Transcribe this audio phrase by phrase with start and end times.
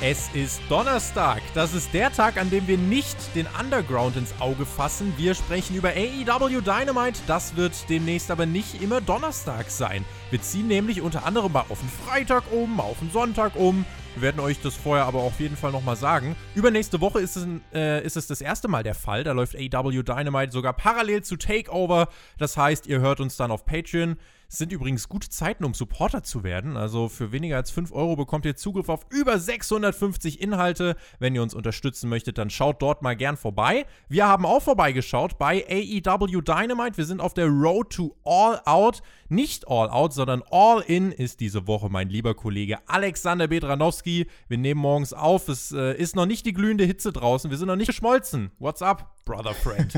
[0.00, 1.42] Es ist Donnerstag.
[1.54, 5.12] Das ist der Tag, an dem wir nicht den Underground ins Auge fassen.
[5.16, 7.18] Wir sprechen über AEW Dynamite.
[7.26, 10.04] Das wird demnächst aber nicht immer Donnerstag sein.
[10.30, 13.84] Wir ziehen nämlich unter anderem mal auf den Freitag um, auf den Sonntag um.
[14.14, 16.36] Wir werden euch das vorher aber auf jeden Fall nochmal sagen.
[16.54, 19.24] Übernächste Woche ist es, äh, ist es das erste Mal der Fall.
[19.24, 22.06] Da läuft AEW Dynamite sogar parallel zu Takeover.
[22.38, 24.16] Das heißt, ihr hört uns dann auf Patreon.
[24.50, 26.78] Es sind übrigens gute Zeiten, um Supporter zu werden.
[26.78, 30.96] Also für weniger als 5 Euro bekommt ihr Zugriff auf über 650 Inhalte.
[31.18, 33.84] Wenn ihr uns unterstützen möchtet, dann schaut dort mal gern vorbei.
[34.08, 36.96] Wir haben auch vorbeigeschaut bei AEW Dynamite.
[36.96, 39.02] Wir sind auf der Road to All Out.
[39.28, 44.28] Nicht All Out, sondern All In ist diese Woche mein lieber Kollege Alexander Bedranowski.
[44.48, 45.50] Wir nehmen morgens auf.
[45.50, 47.50] Es äh, ist noch nicht die glühende Hitze draußen.
[47.50, 48.50] Wir sind noch nicht geschmolzen.
[48.58, 49.92] What's up, brother friend?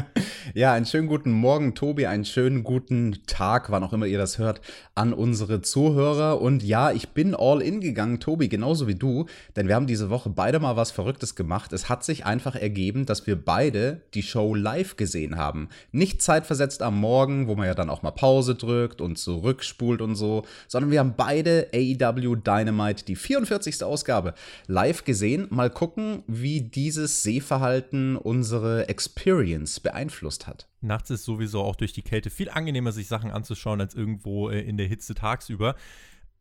[0.54, 2.06] ja, einen schönen guten Morgen, Tobi.
[2.06, 4.62] Einen schönen guten Tag, wann auch immer ihr das hört,
[4.94, 6.40] an unsere Zuhörer.
[6.40, 9.26] Und ja, ich bin all in gegangen, Tobi, genauso wie du.
[9.54, 11.74] Denn wir haben diese Woche beide mal was Verrücktes gemacht.
[11.74, 15.68] Es hat sich einfach ergeben, dass wir beide die Show live gesehen haben.
[15.92, 20.14] Nicht zeitversetzt am Morgen, wo man ja dann auch mal Pause drückt und zurückspult und
[20.14, 23.84] so, sondern wir haben beide AEW Dynamite, die 44.
[23.84, 24.32] Ausgabe,
[24.68, 25.48] live gesehen.
[25.50, 30.68] Mal gucken, wie dieses Sehverhalten unsere Experience beeinflusst hat.
[30.80, 34.60] Nachts ist sowieso auch durch die Kälte viel angenehmer, sich Sachen anzuschauen, als irgendwo äh,
[34.60, 35.76] in der Hitze tagsüber.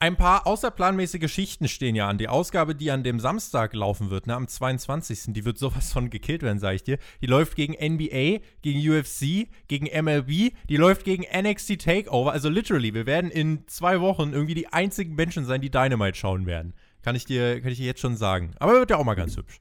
[0.02, 2.18] Ein paar außerplanmäßige Geschichten stehen ja an.
[2.18, 5.34] Die Ausgabe, die an dem Samstag laufen wird, ne, am 22.
[5.34, 7.00] Die wird sowas von gekillt werden, sag ich dir.
[7.22, 12.32] Die läuft gegen NBA, gegen UFC, gegen MLB, die läuft gegen NXT Takeover.
[12.32, 16.46] Also literally, wir werden in zwei Wochen irgendwie die einzigen Menschen sein, die Dynamite schauen
[16.46, 16.74] werden.
[17.02, 18.52] Kann ich dir, kann ich dir jetzt schon sagen.
[18.60, 19.60] Aber wird ja auch mal ganz hübsch.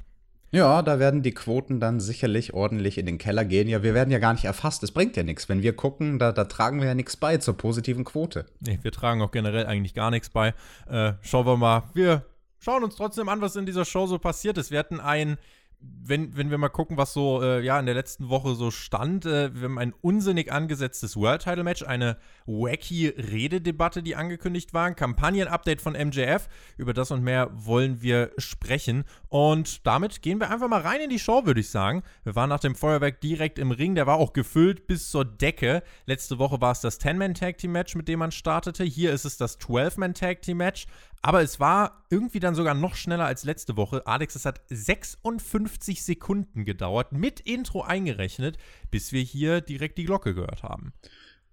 [0.50, 3.68] Ja, da werden die Quoten dann sicherlich ordentlich in den Keller gehen.
[3.68, 4.82] Ja, wir werden ja gar nicht erfasst.
[4.82, 5.48] Es bringt ja nichts.
[5.48, 8.46] Wenn wir gucken, da, da tragen wir ja nichts bei zur positiven Quote.
[8.60, 10.54] Nee, wir tragen auch generell eigentlich gar nichts bei.
[10.88, 11.82] Äh, schauen wir mal.
[11.92, 12.24] Wir
[12.58, 14.70] schauen uns trotzdem an, was in dieser Show so passiert ist.
[14.70, 15.36] Wir hatten ein
[15.80, 19.26] wenn, wenn wir mal gucken, was so äh, ja in der letzten Woche so stand,
[19.26, 22.16] äh, wir haben ein unsinnig angesetztes World Title Match, eine
[22.46, 26.48] wacky Rededebatte, die angekündigt war, ein Kampagnen-Update von MJF.
[26.76, 29.04] Über das und mehr wollen wir sprechen.
[29.28, 32.02] Und damit gehen wir einfach mal rein in die Show, würde ich sagen.
[32.24, 35.82] Wir waren nach dem Feuerwerk direkt im Ring, der war auch gefüllt bis zur Decke.
[36.06, 38.82] Letzte Woche war es das 10-Man-Tag-Team-Match, mit dem man startete.
[38.82, 40.86] Hier ist es das 12-Man-Tag-Team-Match.
[41.22, 44.06] Aber es war irgendwie dann sogar noch schneller als letzte Woche.
[44.06, 48.56] Alex, es hat 56 Sekunden gedauert, mit Intro eingerechnet,
[48.90, 50.92] bis wir hier direkt die Glocke gehört haben.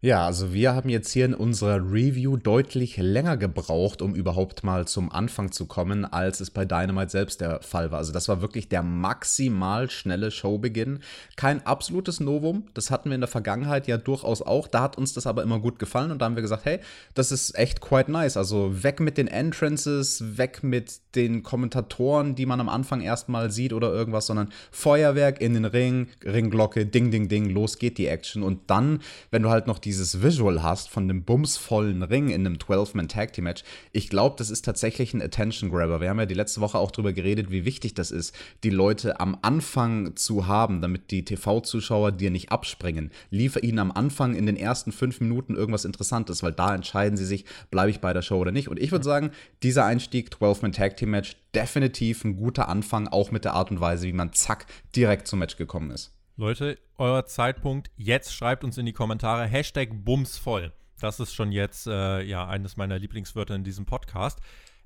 [0.06, 4.88] Ja, also wir haben jetzt hier in unserer Review deutlich länger gebraucht, um überhaupt mal
[4.88, 7.98] zum Anfang zu kommen, als es bei Dynamite selbst der Fall war.
[7.98, 11.00] Also das war wirklich der maximal schnelle Showbeginn.
[11.38, 14.68] Kein absolutes Novum, das hatten wir in der Vergangenheit ja durchaus auch.
[14.68, 16.82] Da hat uns das aber immer gut gefallen und da haben wir gesagt, hey,
[17.16, 18.38] das ist echt quite nice.
[18.38, 23.74] Also weg mit den Entrances, weg mit den Kommentatoren, die man am Anfang erstmal sieht
[23.74, 28.44] oder irgendwas, sondern Feuerwerk in den Ring, Ringglocke, ding, ding, ding, los geht die Action.
[28.44, 29.02] Und dann,
[29.32, 33.64] wenn du halt noch die dieses Visual hast von dem bumsvollen Ring in einem 12-Man-Tag-Team-Match,
[33.94, 36.02] ich glaube, das ist tatsächlich ein Attention-Grabber.
[36.02, 38.36] Wir haben ja die letzte Woche auch darüber geredet, wie wichtig das ist,
[38.66, 43.10] die Leute am Anfang zu haben, damit die TV-Zuschauer dir nicht abspringen.
[43.30, 47.26] Liefer ihnen am Anfang in den ersten fünf Minuten irgendwas Interessantes, weil da entscheiden sie
[47.26, 48.68] sich, bleibe ich bei der Show oder nicht.
[48.68, 49.32] Und ich würde sagen,
[49.64, 54.34] dieser Einstieg, 12-Man-Tag-Team-Match, definitiv ein guter Anfang, auch mit der Art und Weise, wie man
[54.34, 56.15] zack direkt zum Match gekommen ist.
[56.38, 57.92] Leute, euer Zeitpunkt.
[57.96, 60.74] Jetzt schreibt uns in die Kommentare Hashtag Bumsvoll.
[61.00, 64.42] Das ist schon jetzt äh, ja eines meiner Lieblingswörter in diesem Podcast.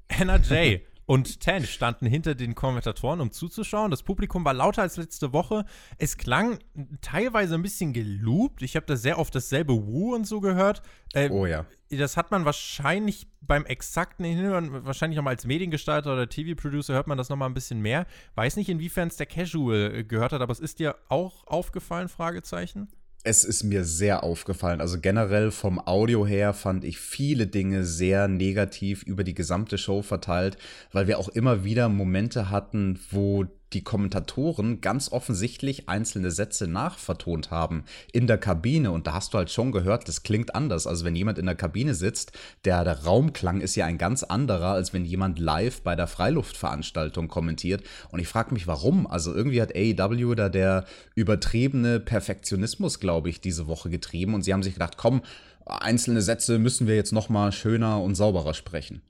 [0.09, 0.81] Anna J.
[1.09, 3.89] und Ten standen hinter den Kommentatoren, um zuzuschauen.
[3.89, 5.65] Das Publikum war lauter als letzte Woche.
[5.97, 6.59] Es klang
[7.01, 8.61] teilweise ein bisschen geloopt.
[8.61, 10.83] Ich habe da sehr oft dasselbe Woo und so gehört.
[11.13, 11.65] Äh, oh ja.
[11.89, 17.17] Das hat man wahrscheinlich beim exakten Hinhören, wahrscheinlich nochmal als Mediengestalter oder TV-Producer hört man
[17.17, 18.05] das nochmal ein bisschen mehr.
[18.35, 22.07] Weiß nicht, inwiefern es der Casual äh, gehört hat, aber es ist dir auch aufgefallen,
[22.07, 22.87] Fragezeichen?
[23.23, 24.79] Es ist mir sehr aufgefallen.
[24.79, 30.01] Also generell vom Audio her fand ich viele Dinge sehr negativ über die gesamte Show
[30.01, 30.57] verteilt,
[30.93, 37.51] weil wir auch immer wieder Momente hatten, wo die Kommentatoren ganz offensichtlich einzelne Sätze nachvertont
[37.51, 38.91] haben in der Kabine.
[38.91, 40.87] Und da hast du halt schon gehört, das klingt anders.
[40.87, 42.31] Also wenn jemand in der Kabine sitzt,
[42.65, 47.27] der, der Raumklang ist ja ein ganz anderer, als wenn jemand live bei der Freiluftveranstaltung
[47.27, 47.83] kommentiert.
[48.11, 49.05] Und ich frage mich, warum?
[49.07, 54.33] Also irgendwie hat AEW da der übertriebene Perfektionismus, glaube ich, diese Woche getrieben.
[54.33, 55.21] Und sie haben sich gedacht, komm,
[55.65, 59.01] einzelne Sätze müssen wir jetzt noch mal schöner und sauberer sprechen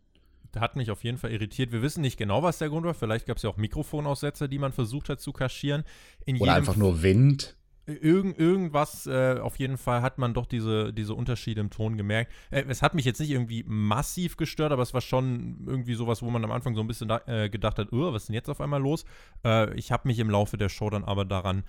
[0.57, 1.71] hat mich auf jeden Fall irritiert.
[1.71, 2.93] Wir wissen nicht genau, was der Grund war.
[2.93, 5.83] Vielleicht gab es ja auch Mikrofonaussetzer, die man versucht hat zu kaschieren.
[6.25, 7.55] In Oder einfach nur Wind.
[7.85, 12.31] Irgend, irgendwas, äh, auf jeden Fall hat man doch diese, diese Unterschiede im Ton gemerkt.
[12.51, 16.21] Äh, es hat mich jetzt nicht irgendwie massiv gestört, aber es war schon irgendwie sowas,
[16.21, 18.49] wo man am Anfang so ein bisschen da, äh, gedacht hat, was ist denn jetzt
[18.49, 19.05] auf einmal los?
[19.43, 21.63] Äh, ich habe mich im Laufe der Show dann aber daran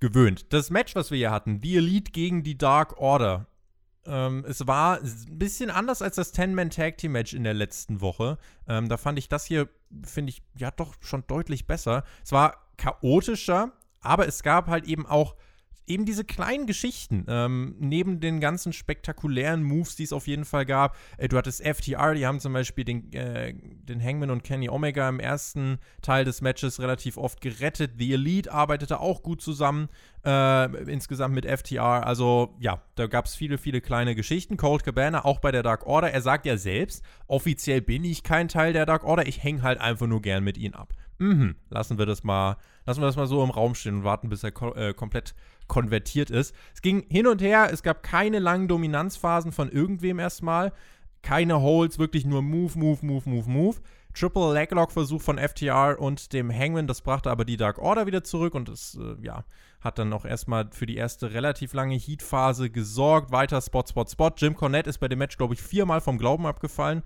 [0.00, 0.46] gewöhnt.
[0.52, 3.46] Das Match, was wir hier hatten, die Elite gegen die Dark Order,
[4.08, 8.38] ähm, es war ein bisschen anders als das Ten-Man-Tag-Team-Match in der letzten Woche.
[8.66, 9.68] Ähm, da fand ich das hier,
[10.04, 12.04] finde ich, ja doch schon deutlich besser.
[12.24, 15.36] Es war chaotischer, aber es gab halt eben auch
[15.88, 20.66] eben diese kleinen Geschichten, ähm, neben den ganzen spektakulären Moves, die es auf jeden Fall
[20.66, 20.96] gab.
[21.16, 25.08] Äh, du hattest FTR, die haben zum Beispiel den, äh, den Hangman und Kenny Omega
[25.08, 27.92] im ersten Teil des Matches relativ oft gerettet.
[27.98, 29.88] The Elite arbeitete auch gut zusammen,
[30.24, 32.06] äh, insgesamt mit FTR.
[32.06, 34.56] Also ja, da gab es viele, viele kleine Geschichten.
[34.56, 36.10] Cold Cabana auch bei der Dark Order.
[36.10, 39.80] Er sagt ja selbst, offiziell bin ich kein Teil der Dark Order, ich hänge halt
[39.80, 40.94] einfach nur gern mit ihnen ab.
[41.18, 42.56] Mhm, lassen wir das mal,
[42.86, 45.34] lassen wir das mal so im Raum stehen und warten, bis er ko äh, komplett
[45.68, 46.54] konvertiert ist.
[46.74, 50.72] Es ging hin und her, es gab keine langen Dominanzphasen von irgendwem erstmal.
[51.22, 53.76] Keine Holds, wirklich nur Move, Move, Move, Move, Move.
[54.14, 58.54] Triple Leglock-Versuch von FTR und dem Hangman, das brachte aber die Dark Order wieder zurück
[58.54, 59.44] und das, äh, ja,
[59.80, 63.30] hat dann auch erstmal für die erste relativ lange Heat-Phase gesorgt.
[63.30, 64.32] Weiter Spot, Spot, Spot.
[64.36, 67.02] Jim Cornette ist bei dem Match, glaube ich, viermal vom Glauben abgefallen.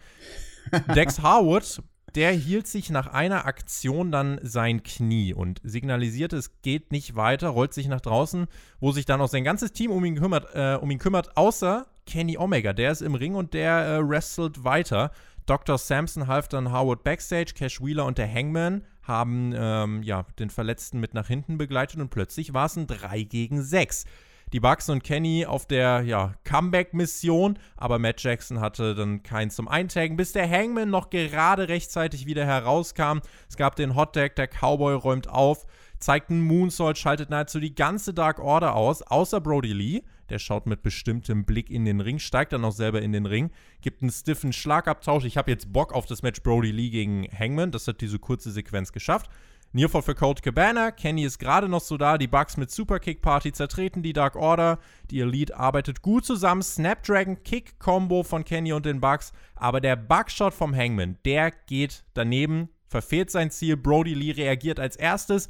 [0.94, 1.82] Dex Harwood
[2.14, 7.48] der hielt sich nach einer Aktion dann sein Knie und signalisierte, es geht nicht weiter,
[7.48, 8.46] rollt sich nach draußen,
[8.80, 11.86] wo sich dann auch sein ganzes Team um ihn kümmert, äh, um ihn kümmert außer
[12.06, 12.72] Kenny Omega.
[12.72, 15.10] Der ist im Ring und der äh, wrestelt weiter.
[15.46, 15.78] Dr.
[15.78, 21.00] Sampson half dann Howard backstage, Cash Wheeler und der Hangman haben ähm, ja, den Verletzten
[21.00, 24.04] mit nach hinten begleitet und plötzlich war es ein 3 gegen 6
[24.52, 29.66] die Bucks und Kenny auf der ja, Comeback-Mission, aber Matt Jackson hatte dann keinen zum
[29.66, 33.20] Eintaggen, bis der Hangman noch gerade rechtzeitig wieder herauskam.
[33.48, 35.66] Es gab den Hot Deck, der Cowboy räumt auf,
[35.98, 40.02] zeigt einen Moonsault, schaltet nahezu die ganze Dark Order aus, außer Brody Lee.
[40.28, 43.50] Der schaut mit bestimmtem Blick in den Ring, steigt dann auch selber in den Ring,
[43.82, 45.24] gibt einen stiffen Schlagabtausch.
[45.24, 47.70] Ich habe jetzt Bock auf das Match Brody Lee gegen Hangman.
[47.70, 49.28] Das hat diese kurze Sequenz geschafft.
[49.74, 50.90] Nearfall für Cold Cabana.
[50.90, 52.18] Kenny ist gerade noch so da.
[52.18, 54.78] Die Bugs mit Superkick Party zertreten die Dark Order.
[55.10, 56.60] Die Elite arbeitet gut zusammen.
[56.60, 59.32] Snapdragon Kick Combo von Kenny und den Bugs.
[59.54, 63.78] Aber der Bugshot vom Hangman, der geht daneben, verfehlt sein Ziel.
[63.78, 65.48] Brody Lee reagiert als erstes.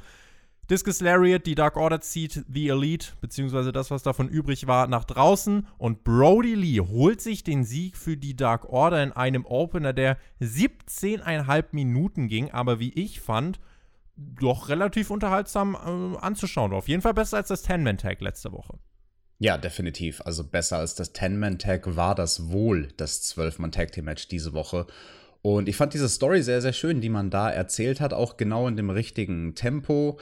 [0.69, 5.03] Discus Lariat, die Dark Order zieht The Elite, beziehungsweise das, was davon übrig war, nach
[5.03, 5.67] draußen.
[5.77, 10.17] Und Brody Lee holt sich den Sieg für die Dark Order in einem Opener, der
[10.39, 13.59] 17,5 Minuten ging, aber wie ich fand,
[14.15, 16.73] doch relativ unterhaltsam äh, anzuschauen.
[16.73, 18.77] Auf jeden Fall besser als das Ten-Man-Tag letzte Woche.
[19.39, 20.21] Ja, definitiv.
[20.25, 24.87] Also besser als das Ten-Man-Tag war das wohl das Zwölf-Man-Tag-Team-Match diese Woche.
[25.41, 28.67] Und ich fand diese Story sehr, sehr schön, die man da erzählt hat, auch genau
[28.67, 30.19] in dem richtigen Tempo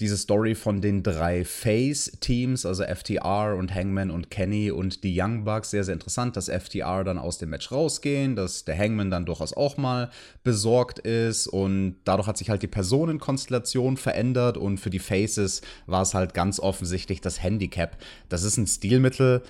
[0.00, 5.44] diese Story von den drei Face-Teams, also FTR und Hangman und Kenny und die Young
[5.44, 9.24] Bucks, sehr, sehr interessant, dass FTR dann aus dem Match rausgehen, dass der Hangman dann
[9.24, 10.10] durchaus auch mal
[10.42, 11.46] besorgt ist.
[11.46, 14.56] Und dadurch hat sich halt die Personenkonstellation verändert.
[14.56, 17.96] Und für die Faces war es halt ganz offensichtlich das Handicap.
[18.28, 19.42] Das ist ein Stilmittel,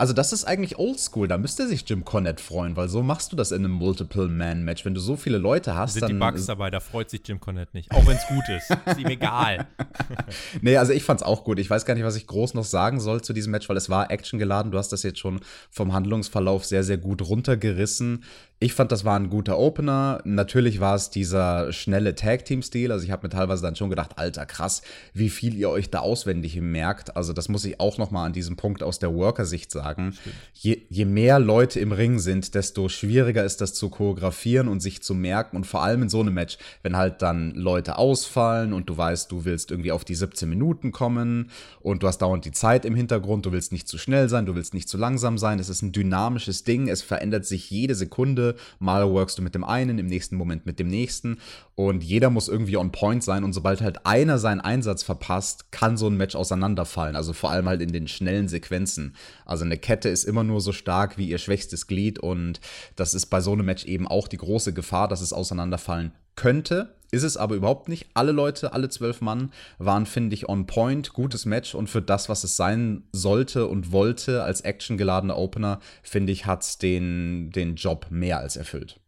[0.00, 3.36] also das ist eigentlich oldschool, da müsste sich Jim Cornette freuen, weil so machst du
[3.36, 4.86] das in einem Multiple-Man-Match.
[4.86, 6.08] Wenn du so viele Leute hast, sind dann...
[6.12, 7.92] Sind die Bugs dabei, da freut sich Jim Cornette nicht.
[7.92, 8.70] Auch wenn es gut ist.
[8.86, 9.66] ist ihm egal.
[10.62, 11.58] nee, also ich fand's auch gut.
[11.58, 13.90] Ich weiß gar nicht, was ich groß noch sagen soll zu diesem Match, weil es
[13.90, 14.72] war actiongeladen.
[14.72, 18.24] Du hast das jetzt schon vom Handlungsverlauf sehr, sehr gut runtergerissen.
[18.62, 20.20] Ich fand, das war ein guter Opener.
[20.24, 22.92] Natürlich war es dieser schnelle Tag-Team-Stil.
[22.92, 24.82] Also ich habe mir teilweise dann schon gedacht, alter krass,
[25.14, 27.16] wie viel ihr euch da auswendig merkt.
[27.16, 30.14] Also das muss ich auch noch mal an diesem Punkt aus der Worker-Sicht sagen.
[30.52, 35.02] Je, je, mehr Leute im Ring sind, desto schwieriger ist das zu choreografieren und sich
[35.02, 35.56] zu merken.
[35.56, 39.32] Und vor allem in so einem Match, wenn halt dann Leute ausfallen und du weißt,
[39.32, 41.50] du willst irgendwie auf die 17 Minuten kommen
[41.80, 44.54] und du hast dauernd die Zeit im Hintergrund, du willst nicht zu schnell sein, du
[44.54, 45.58] willst nicht zu langsam sein.
[45.58, 49.64] Es ist ein dynamisches Ding, es verändert sich jede Sekunde mal workst du mit dem
[49.64, 51.38] einen, im nächsten Moment mit dem nächsten.
[51.74, 53.44] Und jeder muss irgendwie on point sein.
[53.44, 57.68] Und sobald halt einer seinen Einsatz verpasst, kann so ein Match auseinanderfallen, also vor allem
[57.68, 59.14] halt in den schnellen Sequenzen.
[59.44, 62.18] Also eine Kette ist immer nur so stark wie ihr schwächstes Glied.
[62.18, 62.60] Und
[62.96, 66.94] das ist bei so einem Match eben auch die große Gefahr, dass es auseinanderfallen könnte.
[67.10, 68.06] Ist es aber überhaupt nicht.
[68.14, 71.12] Alle Leute, alle zwölf Mann waren, finde ich, on point.
[71.12, 76.32] Gutes Match und für das, was es sein sollte und wollte als actiongeladener Opener, finde
[76.32, 79.00] ich, hat es den, den Job mehr als erfüllt.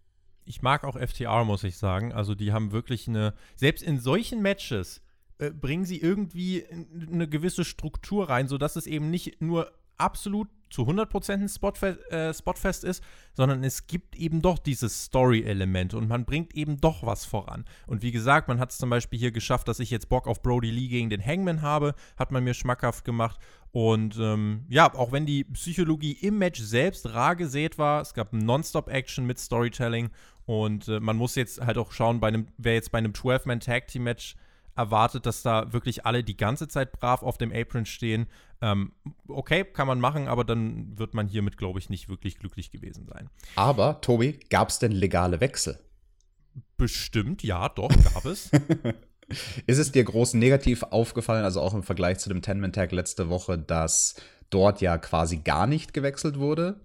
[0.45, 2.13] Ich mag auch FTR, muss ich sagen.
[2.13, 5.01] Also, die haben wirklich eine, selbst in solchen Matches,
[5.39, 6.67] äh, bringen sie irgendwie
[7.11, 12.33] eine gewisse Struktur rein, sodass es eben nicht nur absolut zu 100% ein Spotfest, äh,
[12.33, 17.25] Spotfest ist, sondern es gibt eben doch dieses Story-Element und man bringt eben doch was
[17.25, 17.65] voran.
[17.87, 20.43] Und wie gesagt, man hat es zum Beispiel hier geschafft, dass ich jetzt Bock auf
[20.43, 23.39] Brody Lee gegen den Hangman habe, hat man mir schmackhaft gemacht.
[23.71, 28.33] Und ähm, ja, auch wenn die Psychologie im Match selbst rar gesät war, es gab
[28.33, 30.11] Non-Stop-Action mit Storytelling
[30.45, 34.37] und äh, man muss jetzt halt auch schauen, bei einem, wer jetzt bei einem 12-Man-Tag-Team-Match
[34.77, 38.27] erwartet, dass da wirklich alle die ganze Zeit brav auf dem Apron stehen.
[38.61, 38.93] Ähm,
[39.29, 43.07] okay, kann man machen, aber dann wird man hiermit, glaube ich, nicht wirklich glücklich gewesen
[43.07, 43.29] sein.
[43.57, 45.79] Aber, Tobi, gab es denn legale Wechsel?
[46.77, 48.51] Bestimmt, ja, doch, gab es.
[49.67, 53.59] Ist es dir groß negativ aufgefallen, also auch im Vergleich zu dem Ten-Man-Tag letzte Woche,
[53.59, 54.17] dass
[54.51, 56.81] dort ja quasi gar nicht gewechselt wurde?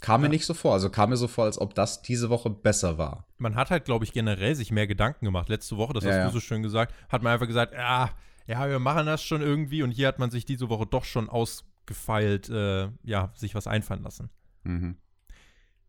[0.00, 0.74] Kam mir nicht so vor.
[0.74, 3.26] Also kam mir so vor, als ob das diese Woche besser war.
[3.38, 5.48] Man hat halt, glaube ich, generell sich mehr Gedanken gemacht.
[5.48, 6.26] Letzte Woche, das ja, hast ja.
[6.26, 8.10] du so schön gesagt, hat man einfach gesagt, ja,
[8.46, 9.82] ja, wir machen das schon irgendwie.
[9.82, 14.02] Und hier hat man sich diese Woche doch schon ausgefeilt, äh, ja, sich was einfallen
[14.02, 14.30] lassen.
[14.64, 14.96] Mhm.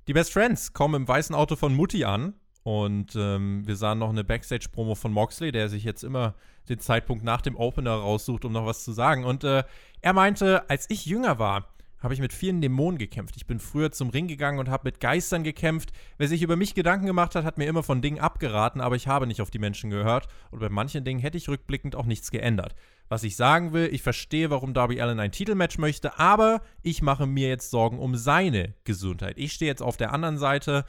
[0.08, 2.34] Die Best Friends kommen im weißen Auto von Mutti an.
[2.64, 6.36] Und ähm, wir sahen noch eine Backstage-Promo von Moxley, der sich jetzt immer
[6.68, 9.24] den Zeitpunkt nach dem Opener raussucht, um noch was zu sagen.
[9.24, 9.64] Und äh,
[10.02, 13.36] er meinte, als ich jünger war, habe ich mit vielen Dämonen gekämpft.
[13.38, 15.92] Ich bin früher zum Ring gegangen und habe mit Geistern gekämpft.
[16.18, 19.08] Wer sich über mich Gedanken gemacht hat, hat mir immer von Dingen abgeraten, aber ich
[19.08, 22.32] habe nicht auf die Menschen gehört und bei manchen Dingen hätte ich rückblickend auch nichts
[22.32, 22.76] geändert.
[23.10, 27.26] Was ich sagen will, ich verstehe, warum Darby Allen ein Titelmatch möchte, aber ich mache
[27.26, 29.38] mir jetzt Sorgen um seine Gesundheit.
[29.38, 30.84] Ich stehe jetzt auf der anderen Seite,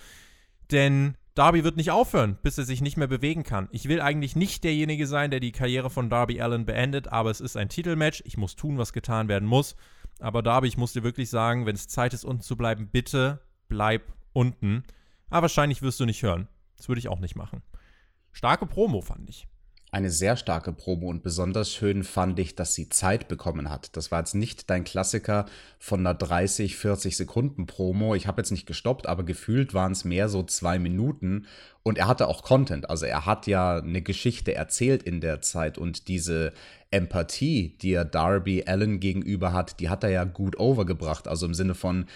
[0.70, 3.68] denn Darby wird nicht aufhören, bis er sich nicht mehr bewegen kann.
[3.70, 7.40] Ich will eigentlich nicht derjenige sein, der die Karriere von Darby Allen beendet, aber es
[7.40, 8.24] ist ein Titelmatch.
[8.26, 9.76] Ich muss tun, was getan werden muss.
[10.18, 13.40] Aber Darby, ich muss dir wirklich sagen, wenn es Zeit ist, unten zu bleiben, bitte
[13.68, 14.84] bleib unten.
[15.30, 16.48] Aber wahrscheinlich wirst du nicht hören.
[16.76, 17.62] Das würde ich auch nicht machen.
[18.32, 19.48] Starke Promo, fand ich
[19.90, 23.96] eine sehr starke Promo und besonders schön fand ich, dass sie Zeit bekommen hat.
[23.96, 25.46] Das war jetzt nicht dein Klassiker
[25.78, 28.14] von einer 30, 40 Sekunden Promo.
[28.14, 31.46] Ich habe jetzt nicht gestoppt, aber gefühlt waren es mehr so zwei Minuten
[31.82, 32.90] und er hatte auch Content.
[32.90, 36.52] Also er hat ja eine Geschichte erzählt in der Zeit und diese
[36.90, 41.28] Empathie, die er Darby Allen gegenüber hat, die hat er ja gut overgebracht.
[41.28, 42.06] Also im Sinne von,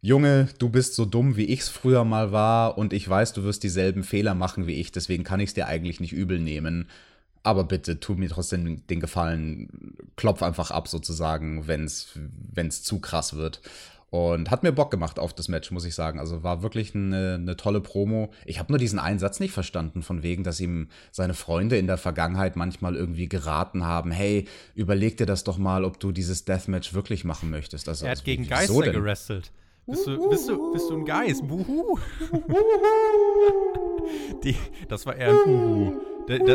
[0.00, 3.64] Junge, du bist so dumm, wie ich's früher mal war, und ich weiß, du wirst
[3.64, 6.88] dieselben Fehler machen wie ich, deswegen kann ich es dir eigentlich nicht übel nehmen.
[7.48, 13.36] Aber bitte, tu mir trotzdem den Gefallen, klopf einfach ab sozusagen, wenn es zu krass
[13.36, 13.62] wird.
[14.10, 16.20] Und hat mir Bock gemacht auf das Match, muss ich sagen.
[16.20, 18.32] Also war wirklich eine, eine tolle Promo.
[18.44, 21.86] Ich habe nur diesen einen Satz nicht verstanden, von wegen, dass ihm seine Freunde in
[21.86, 26.44] der Vergangenheit manchmal irgendwie geraten haben: hey, überleg dir das doch mal, ob du dieses
[26.44, 27.88] Deathmatch wirklich machen möchtest.
[27.88, 29.52] Also, er hat also, gegen Geister gerestelt.
[29.86, 31.48] Bist du, bist, du, bist du ein Geist?
[31.48, 31.98] Buhu.
[34.44, 35.94] Die, das war eher ein Uhu.
[36.26, 36.54] Da, da,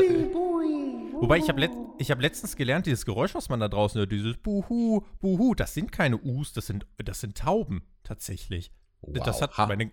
[1.24, 4.38] wobei, ich habe let, hab letztens gelernt, dieses Geräusch, was man da draußen hört, dieses
[4.38, 8.72] Buhu, Buhu, das sind keine Us, das sind, das sind Tauben, tatsächlich.
[9.02, 9.24] Wow.
[9.26, 9.92] Das, hat meine,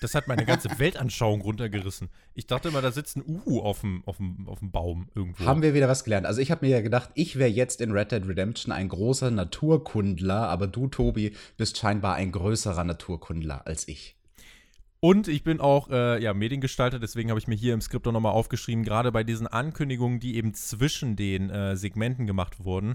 [0.00, 2.08] das hat meine ganze Weltanschauung runtergerissen.
[2.34, 5.44] Ich dachte immer, da sitzt ein Uhu auf dem, auf dem, auf dem Baum irgendwo.
[5.44, 6.26] Haben wir wieder was gelernt.
[6.26, 9.30] Also ich habe mir ja gedacht, ich wäre jetzt in Red Dead Redemption ein großer
[9.30, 14.16] Naturkundler, aber du, Tobi, bist scheinbar ein größerer Naturkundler als ich.
[15.04, 18.12] Und ich bin auch äh, ja, Mediengestalter, deswegen habe ich mir hier im Skript auch
[18.12, 22.92] nochmal aufgeschrieben, gerade bei diesen Ankündigungen, die eben zwischen den äh, Segmenten gemacht wurden,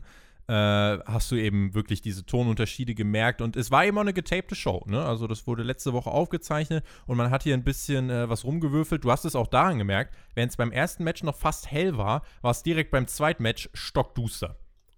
[0.48, 3.44] äh, hast du eben wirklich diese Tonunterschiede gemerkt.
[3.44, 4.84] Und es war eben auch eine getapte Show.
[4.88, 5.06] Ne?
[5.06, 9.04] Also das wurde letzte Woche aufgezeichnet und man hat hier ein bisschen äh, was rumgewürfelt.
[9.04, 12.24] Du hast es auch daran gemerkt, wenn es beim ersten Match noch fast hell war,
[12.42, 14.58] war es direkt beim zweiten Match stockduster.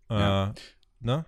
[0.09, 0.51] Ja.
[0.51, 0.53] Äh,
[1.01, 1.25] ne?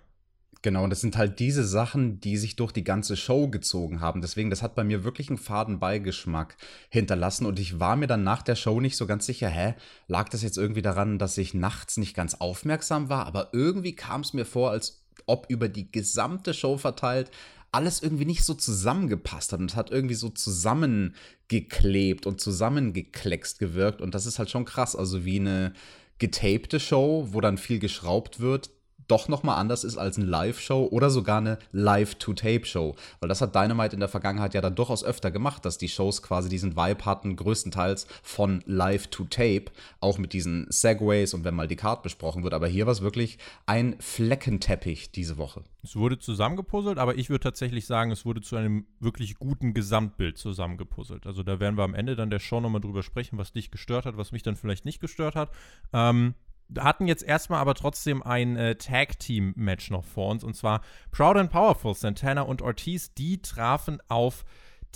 [0.64, 4.22] Genau, und das sind halt diese Sachen, die sich durch die ganze Show gezogen haben.
[4.22, 6.56] Deswegen, das hat bei mir wirklich einen faden Beigeschmack
[6.90, 7.46] hinterlassen.
[7.46, 9.76] Und ich war mir dann nach der Show nicht so ganz sicher, hä,
[10.08, 13.26] lag das jetzt irgendwie daran, dass ich nachts nicht ganz aufmerksam war?
[13.26, 17.30] Aber irgendwie kam es mir vor, als ob über die gesamte Show verteilt
[17.74, 24.00] alles irgendwie nicht so zusammengepasst hat und es hat irgendwie so zusammengeklebt und zusammengekleckst gewirkt.
[24.00, 24.96] Und das ist halt schon krass.
[24.96, 25.74] Also wie eine
[26.20, 28.70] getapte Show, wo dann viel geschraubt wird,
[29.08, 32.96] doch nochmal anders ist als eine Live-Show oder sogar eine Live-to-Tape-Show.
[33.20, 36.22] Weil das hat Dynamite in der Vergangenheit ja dann durchaus öfter gemacht, dass die Shows
[36.22, 39.66] quasi diesen Vibe hatten, größtenteils von Live-to-Tape,
[40.00, 42.54] auch mit diesen Segways und wenn mal die Card besprochen wird.
[42.54, 45.64] Aber hier war es wirklich ein Fleckenteppich diese Woche.
[45.84, 50.38] Es wurde zusammengepuzzelt, aber ich würde tatsächlich sagen, es wurde zu einem wirklich guten Gesamtbild
[50.38, 51.28] zusammengepuzzelt.
[51.28, 54.06] Also da werden wir am Ende dann der Show nochmal drüber sprechen, was dich gestört
[54.06, 55.52] hat, was mich dann vielleicht nicht gestört hat.
[55.92, 56.36] Ähm,
[56.78, 60.44] hatten jetzt erstmal aber trotzdem ein äh, Tag-Team-Match noch vor uns.
[60.44, 64.44] Und zwar Proud and Powerful, Santana und Ortiz, die trafen auf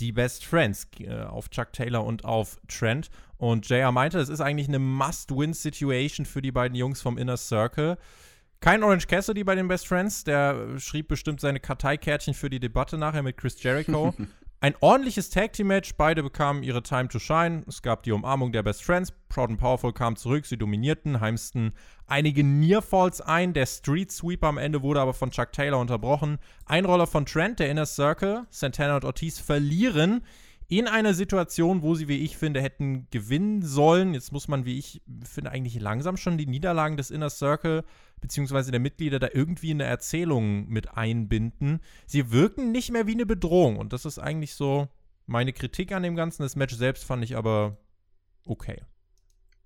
[0.00, 3.10] die Best Friends, äh, auf Chuck Taylor und auf Trent.
[3.36, 7.98] Und JR meinte, es ist eigentlich eine Must-Win-Situation für die beiden Jungs vom Inner Circle.
[8.60, 12.98] Kein Orange Cassidy bei den Best Friends, der schrieb bestimmt seine Karteikärtchen für die Debatte
[12.98, 14.14] nachher mit Chris Jericho.
[14.60, 17.62] Ein ordentliches Tag Team Match, beide bekamen ihre Time to Shine.
[17.68, 19.12] Es gab die Umarmung der Best Friends.
[19.28, 21.74] Proud and Powerful kam zurück, sie dominierten, heimsten
[22.08, 23.52] einige Nearfalls ein.
[23.52, 26.38] Der Street Sweep am Ende wurde aber von Chuck Taylor unterbrochen.
[26.66, 28.48] Ein Roller von Trent, der Inner Circle.
[28.50, 30.22] Santana und Ortiz verlieren
[30.68, 34.12] in einer Situation, wo sie, wie ich finde, hätten gewinnen sollen.
[34.12, 37.84] Jetzt muss man, wie ich finde, eigentlich langsam schon die Niederlagen des Inner Circle
[38.20, 41.80] beziehungsweise der Mitglieder da irgendwie in eine Erzählung mit einbinden.
[42.06, 44.88] Sie wirken nicht mehr wie eine Bedrohung und das ist eigentlich so
[45.26, 46.42] meine Kritik an dem Ganzen.
[46.42, 47.78] Das Match selbst fand ich aber
[48.44, 48.82] okay.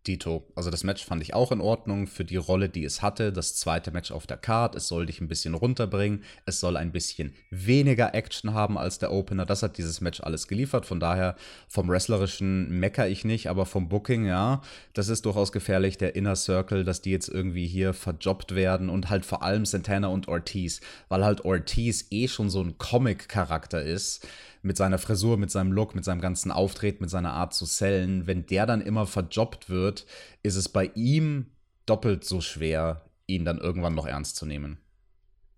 [0.07, 0.45] Dito.
[0.57, 3.33] Also das Match fand ich auch in Ordnung für die Rolle, die es hatte.
[3.33, 4.75] Das zweite Match auf der Card.
[4.75, 6.25] Es soll dich ein bisschen runterbringen.
[6.45, 9.47] Es soll ein bisschen weniger Action haben als der Opener.
[9.47, 10.87] Das hat dieses Match alles geliefert.
[10.87, 11.37] Von daher
[11.69, 15.99] vom Wrestlerischen mecker ich nicht, aber vom Booking, ja, das ist durchaus gefährlich.
[15.99, 20.09] Der Inner Circle, dass die jetzt irgendwie hier verjobbt werden und halt vor allem Santana
[20.09, 24.27] und Ortiz, weil halt Ortiz eh schon so ein Comic-Charakter ist
[24.63, 28.27] mit seiner Frisur, mit seinem Look, mit seinem ganzen Auftreten, mit seiner Art zu sellen,
[28.27, 30.07] wenn der dann immer verjobbt wird,
[30.43, 31.47] ist es bei ihm
[31.85, 34.79] doppelt so schwer, ihn dann irgendwann noch ernst zu nehmen.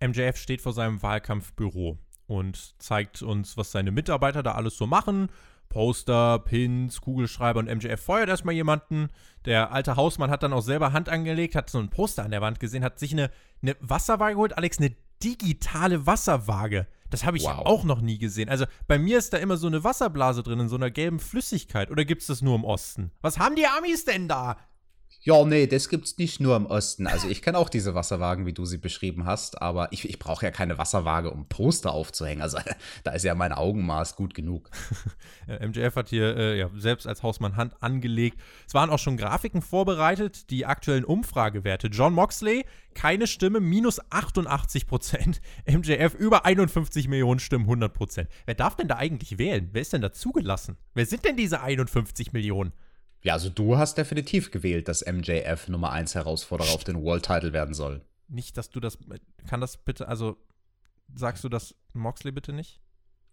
[0.00, 5.28] MJF steht vor seinem Wahlkampfbüro und zeigt uns, was seine Mitarbeiter da alles so machen.
[5.68, 9.08] Poster, Pins, Kugelschreiber und MJF feuert erstmal jemanden.
[9.44, 12.40] Der alte Hausmann hat dann auch selber Hand angelegt, hat so ein Poster an der
[12.40, 13.30] Wand gesehen, hat sich eine,
[13.62, 14.56] eine Wasserwaage geholt.
[14.56, 16.86] Alex, eine digitale Wasserwaage.
[17.10, 17.64] Das habe ich wow.
[17.64, 18.48] auch noch nie gesehen.
[18.48, 21.90] Also bei mir ist da immer so eine Wasserblase drin in so einer gelben Flüssigkeit.
[21.90, 23.12] Oder gibt es das nur im Osten?
[23.20, 24.56] Was haben die Amis denn da?
[25.26, 27.06] Ja, nee, das gibt's nicht nur im Osten.
[27.06, 30.44] Also ich kenne auch diese Wasserwagen, wie du sie beschrieben hast, aber ich, ich brauche
[30.44, 32.42] ja keine Wasserwaage, um Poster aufzuhängen.
[32.42, 32.58] Also
[33.04, 34.68] da ist ja mein Augenmaß gut genug.
[35.46, 38.38] MJF hat hier äh, ja, selbst als Hausmann Hand angelegt.
[38.66, 41.86] Es waren auch schon Grafiken vorbereitet, die aktuellen Umfragewerte.
[41.86, 45.40] John Moxley, keine Stimme, minus 88 Prozent.
[45.66, 48.28] MJF über 51 Millionen Stimmen, 100 Prozent.
[48.44, 49.70] Wer darf denn da eigentlich wählen?
[49.72, 50.76] Wer ist denn da zugelassen?
[50.92, 52.74] Wer sind denn diese 51 Millionen?
[53.24, 57.52] Ja, also du hast definitiv gewählt, dass MJF Nummer 1 Herausforderer auf den World Title
[57.52, 58.02] werden soll.
[58.28, 58.98] Nicht, dass du das.
[59.48, 60.36] Kann das bitte, also
[61.14, 62.80] sagst du das Moxley bitte nicht?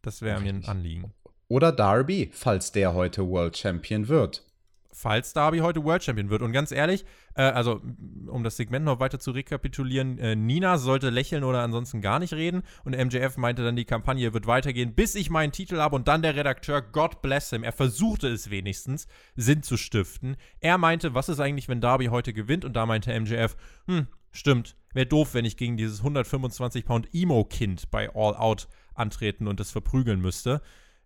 [0.01, 1.13] Das wäre mir ein Anliegen.
[1.49, 4.45] Oder Darby, falls der heute World Champion wird
[4.93, 6.41] falls Darby heute World Champion wird.
[6.41, 7.82] Und ganz ehrlich, äh, also
[8.27, 12.34] um das Segment noch weiter zu rekapitulieren, äh, Nina sollte lächeln oder ansonsten gar nicht
[12.34, 12.63] reden.
[12.84, 15.95] Und MJF meinte dann, die Kampagne wird weitergehen, bis ich meinen Titel habe.
[15.95, 20.38] Und dann der Redakteur, God bless him, er versuchte es wenigstens, Sinn zu stiften.
[20.60, 22.65] Er meinte, was ist eigentlich, wenn Darby heute gewinnt?
[22.65, 23.56] Und da meinte MJF,
[23.88, 29.47] hm, stimmt, wäre doof, wenn ich gegen dieses 125 Pound Emo-Kind bei All Out antreten
[29.47, 30.62] und das verprügeln müsste.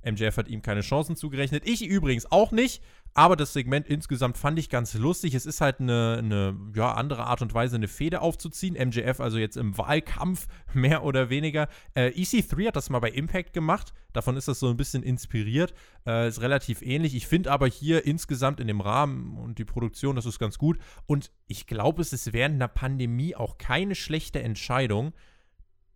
[0.05, 1.67] MJF hat ihm keine Chancen zugerechnet.
[1.67, 2.81] Ich übrigens auch nicht.
[3.17, 5.35] Aber das Segment insgesamt fand ich ganz lustig.
[5.35, 8.73] Es ist halt eine, eine ja, andere Art und Weise, eine Fehde aufzuziehen.
[8.75, 11.69] MJF also jetzt im Wahlkampf, mehr oder weniger.
[11.93, 13.93] Äh, EC3 hat das mal bei Impact gemacht.
[14.11, 15.73] Davon ist das so ein bisschen inspiriert.
[16.05, 17.15] Äh, ist relativ ähnlich.
[17.15, 20.77] Ich finde aber hier insgesamt in dem Rahmen und die Produktion, das ist ganz gut.
[21.05, 25.13] Und ich glaube, es ist während einer Pandemie auch keine schlechte Entscheidung,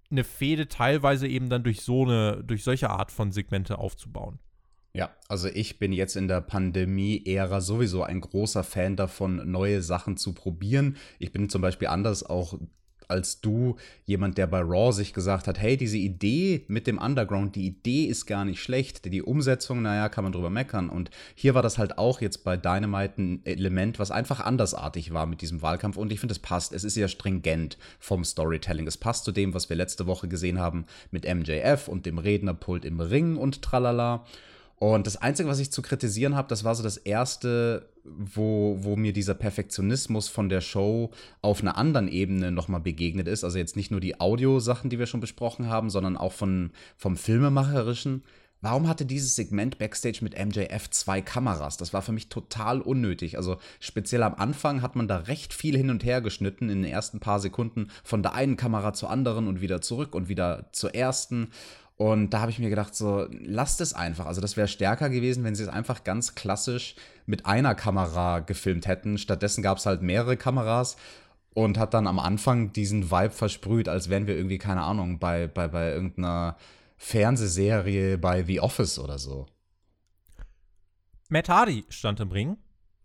[0.10, 4.40] eine Fehde teilweise eben dann durch so eine, durch solche Art von Segmente aufzubauen.
[4.94, 10.18] Ja, also ich bin jetzt in der Pandemie-Ära sowieso ein großer Fan davon, neue Sachen
[10.18, 10.98] zu probieren.
[11.20, 12.58] Ich bin zum Beispiel anders auch
[13.10, 13.76] als du,
[14.06, 18.06] jemand, der bei Raw sich gesagt hat, hey, diese Idee mit dem Underground, die Idee
[18.06, 20.90] ist gar nicht schlecht, die Umsetzung, naja, kann man drüber meckern.
[20.90, 25.26] Und hier war das halt auch jetzt bei Dynamite ein Element, was einfach andersartig war
[25.26, 25.98] mit diesem Wahlkampf.
[25.98, 26.72] Und ich finde, es passt.
[26.72, 28.86] Es ist ja stringent vom Storytelling.
[28.86, 32.86] Es passt zu dem, was wir letzte Woche gesehen haben mit MJF und dem Rednerpult
[32.86, 34.24] im Ring und tralala.
[34.80, 38.96] Und das Einzige, was ich zu kritisieren habe, das war so das erste, wo, wo
[38.96, 41.12] mir dieser Perfektionismus von der Show
[41.42, 43.44] auf einer anderen Ebene nochmal begegnet ist.
[43.44, 47.18] Also jetzt nicht nur die Audiosachen, die wir schon besprochen haben, sondern auch von, vom
[47.18, 48.24] Filmemacherischen.
[48.62, 51.76] warum hatte dieses Segment Backstage mit MJF zwei Kameras?
[51.76, 53.36] Das war für mich total unnötig.
[53.36, 56.92] Also speziell am Anfang hat man da recht viel hin und her geschnitten in den
[56.92, 60.96] ersten paar Sekunden von der einen Kamera zur anderen und wieder zurück und wieder zur
[60.96, 61.50] ersten.
[62.02, 64.26] Und da habe ich mir gedacht, so, lasst es einfach.
[64.26, 68.88] Also, das wäre stärker gewesen, wenn sie es einfach ganz klassisch mit einer Kamera gefilmt
[68.88, 69.18] hätten.
[69.18, 70.96] Stattdessen gab es halt mehrere Kameras
[71.54, 75.48] und hat dann am Anfang diesen Vibe versprüht, als wären wir irgendwie, keine Ahnung, bei,
[75.48, 76.56] bei, bei irgendeiner
[76.96, 79.48] Fernsehserie bei The Office oder so.
[81.28, 82.58] Matt Hardy stand im Ring.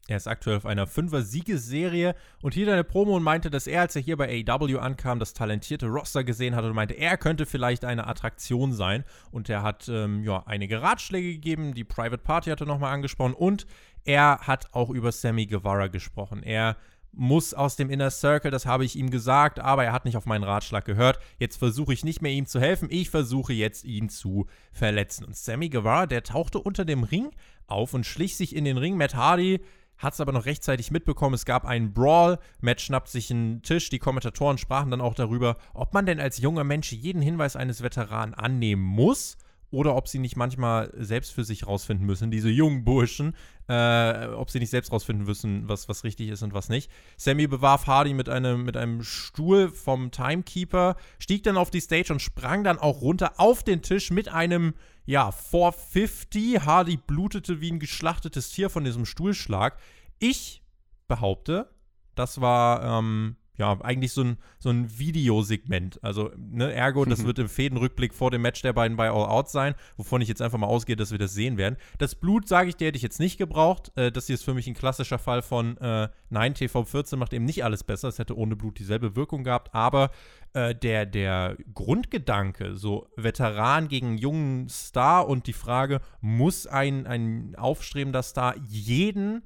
[0.07, 3.97] Er ist aktuell auf einer Fünfer-Siegesserie und hielt eine Promo und meinte, dass er, als
[3.97, 7.87] er hier bei AEW ankam, das talentierte Roster gesehen hat und meinte, er könnte vielleicht
[7.87, 9.05] eine Attraktion sein.
[9.31, 13.67] Und er hat ähm, ja, einige Ratschläge gegeben, die Private Party hatte nochmal angesprochen und
[14.05, 16.43] er hat auch über Sammy Guevara gesprochen.
[16.43, 16.77] Er
[17.17, 20.27] muss aus dem Inner Circle, das habe ich ihm gesagt, aber er hat nicht auf
[20.27, 21.19] meinen Ratschlag gehört.
[21.39, 25.25] Jetzt versuche ich nicht mehr ihm zu helfen, ich versuche jetzt ihn zu verletzen.
[25.25, 27.31] Und Sammy Guevara, der tauchte unter dem Ring
[27.67, 28.97] auf und schlich sich in den Ring.
[28.99, 29.61] Matt Hardy
[29.99, 31.35] hat es aber noch rechtzeitig mitbekommen.
[31.35, 32.39] Es gab einen Brawl.
[32.61, 33.91] Matt schnappt sich einen Tisch.
[33.91, 37.83] Die Kommentatoren sprachen dann auch darüber, ob man denn als junger Mensch jeden Hinweis eines
[37.83, 39.37] Veteranen annehmen muss
[39.75, 43.35] oder ob sie nicht manchmal selbst für sich rausfinden müssen, diese jungen Burschen,
[43.69, 46.91] äh, ob sie nicht selbst rausfinden müssen, was, was richtig ist und was nicht.
[47.17, 52.13] Sammy bewarf Hardy mit einem, mit einem Stuhl vom Timekeeper, stieg dann auf die Stage
[52.13, 54.75] und sprang dann auch runter auf den Tisch mit einem,
[55.07, 56.65] ja, 450.
[56.65, 59.79] Hardy blutete wie ein geschlachtetes Tier von diesem Stuhlschlag.
[60.19, 60.63] Ich
[61.09, 61.69] behaupte,
[62.15, 66.03] das war ähm, ja, eigentlich so ein, so ein Videosegment.
[66.03, 69.49] Also, ne, ergo, das wird im Fädenrückblick vor dem Match der beiden bei All Out
[69.49, 71.77] sein, wovon ich jetzt einfach mal ausgehe, dass wir das sehen werden.
[71.99, 73.93] Das Blut, sage ich dir, hätte ich jetzt nicht gebraucht.
[73.97, 77.45] Äh, das hier ist für mich ein klassischer Fall von äh, Nein, TV14 macht eben
[77.45, 78.09] nicht alles besser.
[78.09, 80.11] Es hätte ohne Blut dieselbe Wirkung gehabt, aber
[80.53, 87.55] äh, der, der Grundgedanke, so Veteran gegen jungen Star und die Frage, muss ein, ein
[87.57, 89.43] aufstrebender Star jeden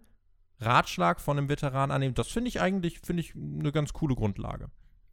[0.61, 4.71] Ratschlag von einem Veteran annehmen, das finde ich eigentlich finde ich eine ganz coole Grundlage.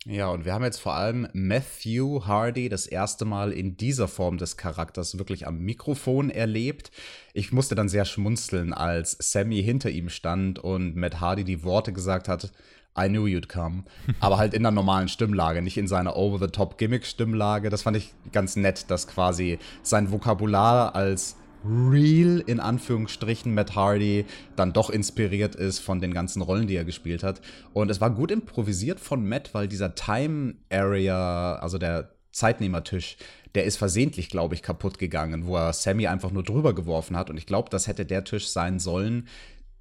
[0.08, 4.38] Ja, und wir haben jetzt vor allem Matthew Hardy das erste Mal in dieser Form
[4.38, 6.92] des Charakters wirklich am Mikrofon erlebt.
[7.34, 11.92] Ich musste dann sehr schmunzeln, als Sammy hinter ihm stand und Matt Hardy die Worte
[11.92, 12.52] gesagt hat,
[12.96, 13.84] I knew you'd come.
[14.20, 17.72] Aber halt in der normalen Stimmlage, nicht in seiner Over-the-Top-Gimmick-Stimmlage.
[17.72, 21.36] Das fand ich ganz nett, dass quasi sein Vokabular als
[21.68, 24.26] real, in Anführungsstrichen, Matt Hardy
[24.56, 27.42] dann doch inspiriert ist von den ganzen Rollen, die er gespielt hat.
[27.74, 33.18] Und es war gut improvisiert von Matt, weil dieser Time Area, also der Zeitnehmertisch,
[33.56, 37.30] der ist versehentlich, glaube ich, kaputt gegangen, wo er Sammy einfach nur drüber geworfen hat.
[37.30, 39.28] Und ich glaube, das hätte der Tisch sein sollen,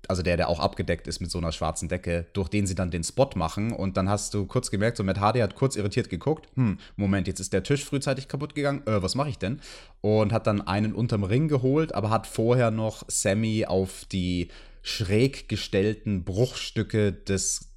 [0.09, 2.91] also der, der auch abgedeckt ist mit so einer schwarzen Decke, durch den sie dann
[2.91, 3.73] den Spot machen.
[3.73, 6.49] Und dann hast du kurz gemerkt, so Matt Hardy hat kurz irritiert geguckt.
[6.55, 8.83] Hm, Moment, jetzt ist der Tisch frühzeitig kaputt gegangen.
[8.87, 9.61] Äh, was mache ich denn?
[10.01, 14.49] Und hat dann einen unterm Ring geholt, aber hat vorher noch Sammy auf die
[14.83, 17.74] schräg gestellten Bruchstücke des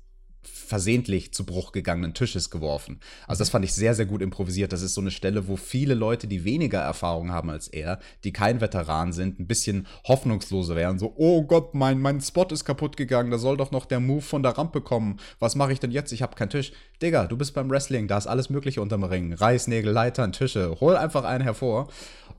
[0.67, 2.99] versehentlich zu Bruch gegangenen Tisches geworfen.
[3.25, 4.73] Also das fand ich sehr, sehr gut improvisiert.
[4.73, 8.34] Das ist so eine Stelle, wo viele Leute, die weniger Erfahrung haben als er, die
[8.34, 10.99] kein Veteran sind, ein bisschen hoffnungsloser wären.
[10.99, 14.21] So, oh Gott, mein, mein Spot ist kaputt gegangen, da soll doch noch der Move
[14.21, 15.19] von der Rampe kommen.
[15.39, 16.12] Was mache ich denn jetzt?
[16.12, 16.73] Ich habe keinen Tisch.
[17.01, 19.34] Digga, du bist beim Wrestling, da ist alles mögliche unterm Ring.
[19.34, 20.77] Reißnägel, Leitern, Tische.
[20.82, 21.88] Hol einfach einen hervor.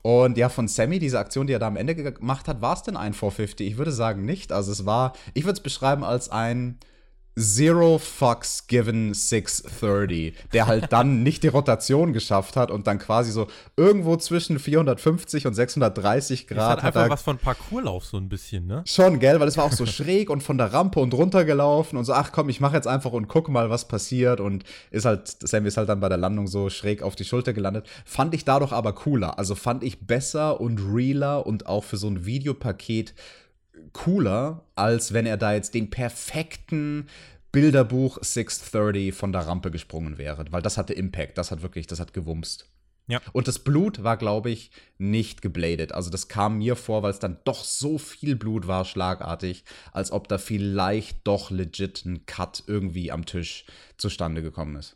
[0.01, 2.83] Und ja, von Sammy, diese Aktion, die er da am Ende gemacht hat, war es
[2.83, 3.67] denn ein 450?
[3.67, 4.51] Ich würde sagen nicht.
[4.51, 6.77] Also es war, ich würde es beschreiben als ein
[7.39, 13.31] Zero Fucks Given 630, der halt dann nicht die Rotation geschafft hat und dann quasi
[13.31, 13.47] so
[13.77, 16.57] irgendwo zwischen 450 und 630 Grad.
[16.57, 18.83] Das hat einfach hat was von Parkourlauf so ein bisschen, ne?
[18.85, 22.05] Schon, gell, weil es war auch so schräg und von der Rampe und runtergelaufen und
[22.05, 25.37] so, ach komm, ich mache jetzt einfach und gucke mal, was passiert und ist halt,
[25.39, 27.87] Sammy ist halt dann bei der Landung so schräg auf die Schulter gelandet.
[28.03, 32.07] Fand ich dadurch aber cooler, also fand ich besser und realer und auch für so
[32.07, 33.13] ein Videopaket
[33.93, 37.07] cooler, als wenn er da jetzt den perfekten
[37.51, 41.99] Bilderbuch 630 von der Rampe gesprungen wäre, weil das hatte Impact, das hat wirklich, das
[41.99, 42.69] hat gewumst.
[43.07, 43.19] Ja.
[43.33, 45.93] Und das Blut war, glaube ich, nicht gebladet.
[45.93, 50.11] Also das kam mir vor, weil es dann doch so viel Blut war, schlagartig, als
[50.11, 53.65] ob da vielleicht doch legit ein Cut irgendwie am Tisch
[53.97, 54.95] zustande gekommen ist.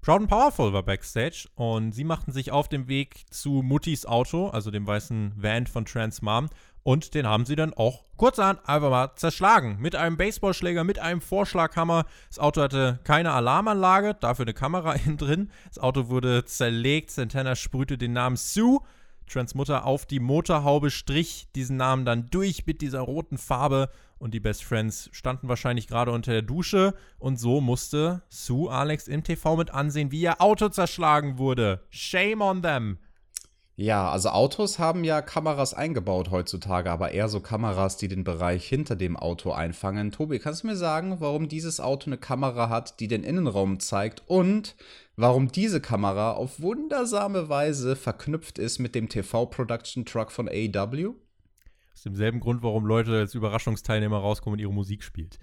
[0.00, 4.48] Proud and Powerful war backstage und sie machten sich auf den Weg zu Muttis Auto,
[4.48, 6.48] also dem weißen Van von Trans Mom,
[6.82, 9.78] und den haben sie dann auch kurzerhand einfach mal zerschlagen.
[9.80, 12.06] Mit einem Baseballschläger, mit einem Vorschlaghammer.
[12.28, 15.50] Das Auto hatte keine Alarmanlage, dafür eine Kamera innen drin.
[15.68, 17.10] Das Auto wurde zerlegt.
[17.10, 18.80] Santana sprühte den Namen Sue.
[19.26, 23.88] Trans Mutter auf die Motorhaube, strich diesen Namen dann durch mit dieser roten Farbe
[24.18, 29.06] und die Best Friends standen wahrscheinlich gerade unter der Dusche und so musste Sue Alex
[29.08, 31.80] im TV mit ansehen, wie ihr Auto zerschlagen wurde.
[31.90, 32.98] Shame on them.
[33.80, 38.68] Ja, also Autos haben ja Kameras eingebaut heutzutage, aber eher so Kameras, die den Bereich
[38.68, 40.12] hinter dem Auto einfangen.
[40.12, 44.22] Tobi, kannst du mir sagen, warum dieses Auto eine Kamera hat, die den Innenraum zeigt
[44.26, 44.76] und
[45.16, 51.14] warum diese Kamera auf wundersame Weise verknüpft ist mit dem TV-Production Truck von AEW?
[51.94, 55.38] Aus demselben Grund, warum Leute als Überraschungsteilnehmer rauskommen und ihre Musik spielt.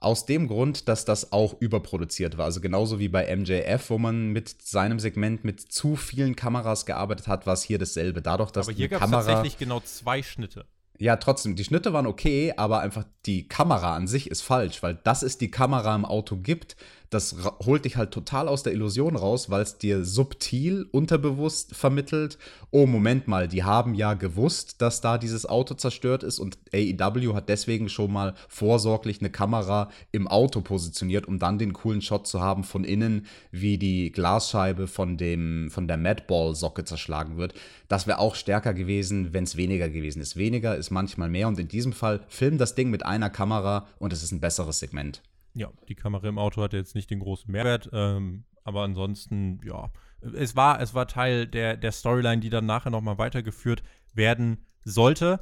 [0.00, 2.44] Aus dem Grund, dass das auch überproduziert war.
[2.44, 7.26] Also genauso wie bei MJF, wo man mit seinem Segment mit zu vielen Kameras gearbeitet
[7.26, 8.22] hat, war es hier dasselbe.
[8.22, 10.66] Dadurch, dass Aber hier gab es tatsächlich genau zwei Schnitte.
[11.00, 14.98] Ja, trotzdem, die Schnitte waren okay, aber einfach die Kamera an sich ist falsch, weil
[15.04, 16.76] das ist die Kamera im Auto gibt,
[17.10, 22.38] das holt dich halt total aus der Illusion raus, weil es dir subtil, unterbewusst vermittelt,
[22.70, 27.34] oh Moment mal, die haben ja gewusst, dass da dieses Auto zerstört ist und AEW
[27.34, 32.26] hat deswegen schon mal vorsorglich eine Kamera im Auto positioniert, um dann den coolen Shot
[32.26, 37.54] zu haben von innen, wie die Glasscheibe von, dem, von der Madball-Socke zerschlagen wird.
[37.88, 40.36] Das wäre auch stärker gewesen, wenn es weniger gewesen ist.
[40.36, 44.12] Weniger ist manchmal mehr und in diesem Fall film das Ding mit einer Kamera und
[44.12, 45.22] es ist ein besseres Segment.
[45.54, 49.90] Ja, die Kamera im Auto hatte jetzt nicht den großen Mehrwert, ähm, aber ansonsten, ja,
[50.20, 53.82] es war, es war Teil der, der Storyline, die dann nachher nochmal weitergeführt
[54.14, 55.40] werden sollte.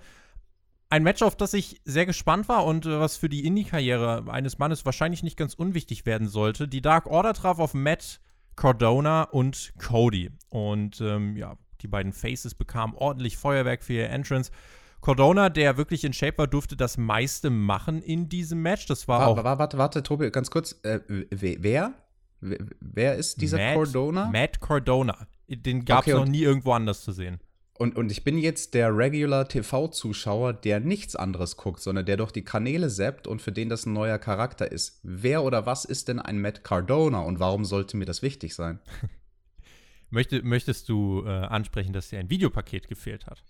[0.89, 4.59] Ein Match, auf das ich sehr gespannt war und äh, was für die Indie-Karriere eines
[4.59, 6.69] Mannes wahrscheinlich nicht ganz unwichtig werden sollte.
[6.69, 8.21] Die Dark Order traf auf Matt
[8.55, 10.31] Cordona und Cody.
[10.49, 14.51] Und ähm, ja, die beiden Faces bekamen ordentlich Feuerwerk für ihr Entrance.
[15.01, 18.87] Cordona, der wirklich in Shape war, durfte das meiste machen in diesem Match.
[18.87, 19.59] Das war warte, auch.
[19.59, 20.81] Warte, warte, Tobi, ganz kurz.
[20.83, 21.95] Äh, wer?
[22.41, 24.31] Wer ist dieser Matt, Cordona?
[24.31, 25.27] Matt Cordona.
[25.49, 27.41] Den gab es okay, noch nie irgendwo anders zu sehen.
[27.79, 32.33] Und, und ich bin jetzt der Regular TV-Zuschauer, der nichts anderes guckt, sondern der durch
[32.33, 35.01] die Kanäle zappt und für den das ein neuer Charakter ist.
[35.03, 38.81] Wer oder was ist denn ein Matt Cardona und warum sollte mir das wichtig sein?
[40.09, 43.43] Möchte, möchtest du äh, ansprechen, dass dir ein Videopaket gefehlt hat?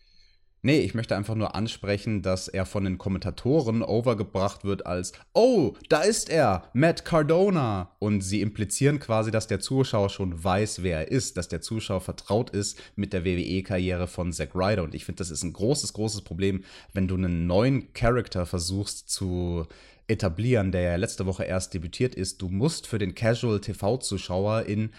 [0.66, 5.74] Nee, ich möchte einfach nur ansprechen, dass er von den Kommentatoren overgebracht wird als Oh,
[5.88, 7.92] da ist er, Matt Cardona.
[8.00, 12.00] Und sie implizieren quasi, dass der Zuschauer schon weiß, wer er ist, dass der Zuschauer
[12.00, 14.82] vertraut ist mit der WWE-Karriere von Zack Ryder.
[14.82, 19.08] Und ich finde, das ist ein großes, großes Problem, wenn du einen neuen Charakter versuchst
[19.08, 19.66] zu
[20.08, 22.42] etablieren, der ja letzte Woche erst debütiert ist.
[22.42, 24.90] Du musst für den Casual TV-Zuschauer in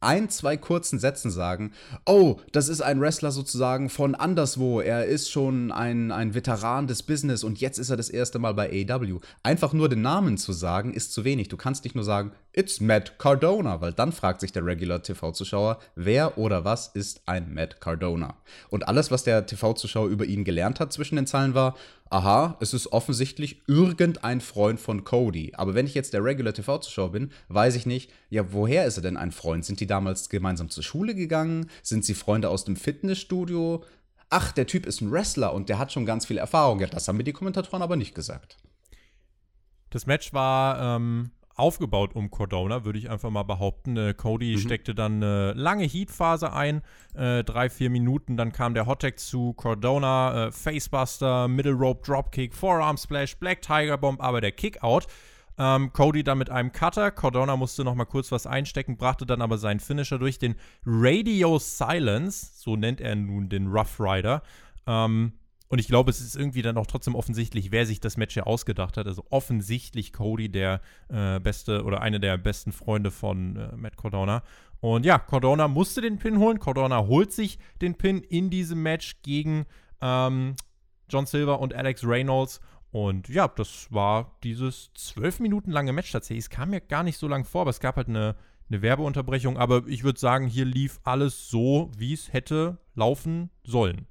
[0.00, 1.72] ein, zwei kurzen Sätzen sagen,
[2.04, 7.02] oh, das ist ein Wrestler sozusagen von anderswo, er ist schon ein, ein Veteran des
[7.02, 9.20] Business und jetzt ist er das erste Mal bei AEW.
[9.42, 11.48] Einfach nur den Namen zu sagen, ist zu wenig.
[11.48, 15.78] Du kannst nicht nur sagen, it's Matt Cardona, weil dann fragt sich der Regular TV-Zuschauer,
[15.94, 18.36] wer oder was ist ein Matt Cardona?
[18.68, 21.76] Und alles, was der TV-Zuschauer über ihn gelernt hat zwischen den Zeilen war,
[22.10, 25.52] aha, es ist offensichtlich irgendein Freund von Cody.
[25.54, 29.02] Aber wenn ich jetzt der Regular TV-Zuschauer bin, weiß ich nicht, ja, woher ist er
[29.02, 29.64] denn ein Freund?
[29.64, 31.70] Sind die damals gemeinsam zur Schule gegangen?
[31.82, 33.84] Sind sie Freunde aus dem Fitnessstudio?
[34.30, 36.80] Ach, der Typ ist ein Wrestler und der hat schon ganz viel Erfahrung.
[36.80, 38.56] Ja, das haben mir die Kommentatoren aber nicht gesagt.
[39.90, 43.96] Das Match war ähm, aufgebaut um Cordona, würde ich einfach mal behaupten.
[43.96, 44.60] Äh, Cody mhm.
[44.60, 46.82] steckte dann eine lange Heat-Phase ein,
[47.14, 48.36] äh, drei, vier Minuten.
[48.36, 53.98] Dann kam der Hottag zu Cordona, äh, Facebuster, Middle Rope Dropkick, Forearm Splash, Black Tiger
[53.98, 55.06] Bomb, aber der Kickout.
[55.58, 57.10] Ähm, Cody dann mit einem Cutter.
[57.10, 61.58] Cordona musste noch mal kurz was einstecken, brachte dann aber seinen Finisher durch den Radio
[61.58, 64.42] Silence, so nennt er nun den Rough Rider.
[64.86, 65.32] Ähm,
[65.68, 68.46] und ich glaube, es ist irgendwie dann auch trotzdem offensichtlich, wer sich das Match hier
[68.46, 69.06] ausgedacht hat.
[69.06, 74.42] Also offensichtlich Cody, der äh, beste oder eine der besten Freunde von äh, Matt Cordona.
[74.80, 76.60] Und ja, Cordona musste den Pin holen.
[76.60, 79.66] Cordona holt sich den Pin in diesem Match gegen
[80.00, 80.54] ähm,
[81.08, 82.60] John Silver und Alex Reynolds.
[82.92, 86.44] Und ja, das war dieses zwölf Minuten lange Match tatsächlich.
[86.44, 88.36] Es kam mir gar nicht so lang vor, aber es gab halt eine,
[88.68, 89.58] eine Werbeunterbrechung.
[89.58, 94.06] Aber ich würde sagen, hier lief alles so, wie es hätte laufen sollen.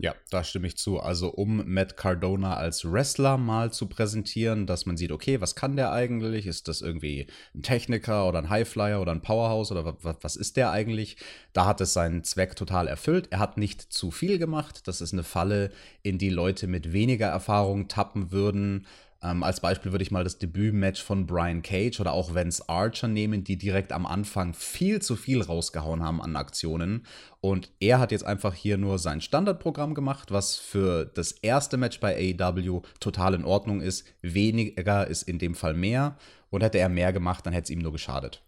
[0.00, 1.00] Ja, da stimme ich zu.
[1.00, 5.74] Also um Matt Cardona als Wrestler mal zu präsentieren, dass man sieht, okay, was kann
[5.74, 6.46] der eigentlich?
[6.46, 10.70] Ist das irgendwie ein Techniker oder ein Highflyer oder ein Powerhouse oder was ist der
[10.70, 11.16] eigentlich?
[11.52, 13.26] Da hat es seinen Zweck total erfüllt.
[13.32, 14.86] Er hat nicht zu viel gemacht.
[14.86, 15.72] Das ist eine Falle,
[16.04, 18.86] in die Leute mit weniger Erfahrung tappen würden.
[19.20, 23.08] Ähm, als Beispiel würde ich mal das Debütmatch von Brian Cage oder auch Vance Archer
[23.08, 27.04] nehmen, die direkt am Anfang viel zu viel rausgehauen haben an Aktionen.
[27.40, 31.98] Und er hat jetzt einfach hier nur sein Standardprogramm gemacht, was für das erste Match
[31.98, 34.06] bei AEW total in Ordnung ist.
[34.22, 36.16] Weniger ist in dem Fall mehr.
[36.50, 38.42] Und hätte er mehr gemacht, dann hätte es ihm nur geschadet.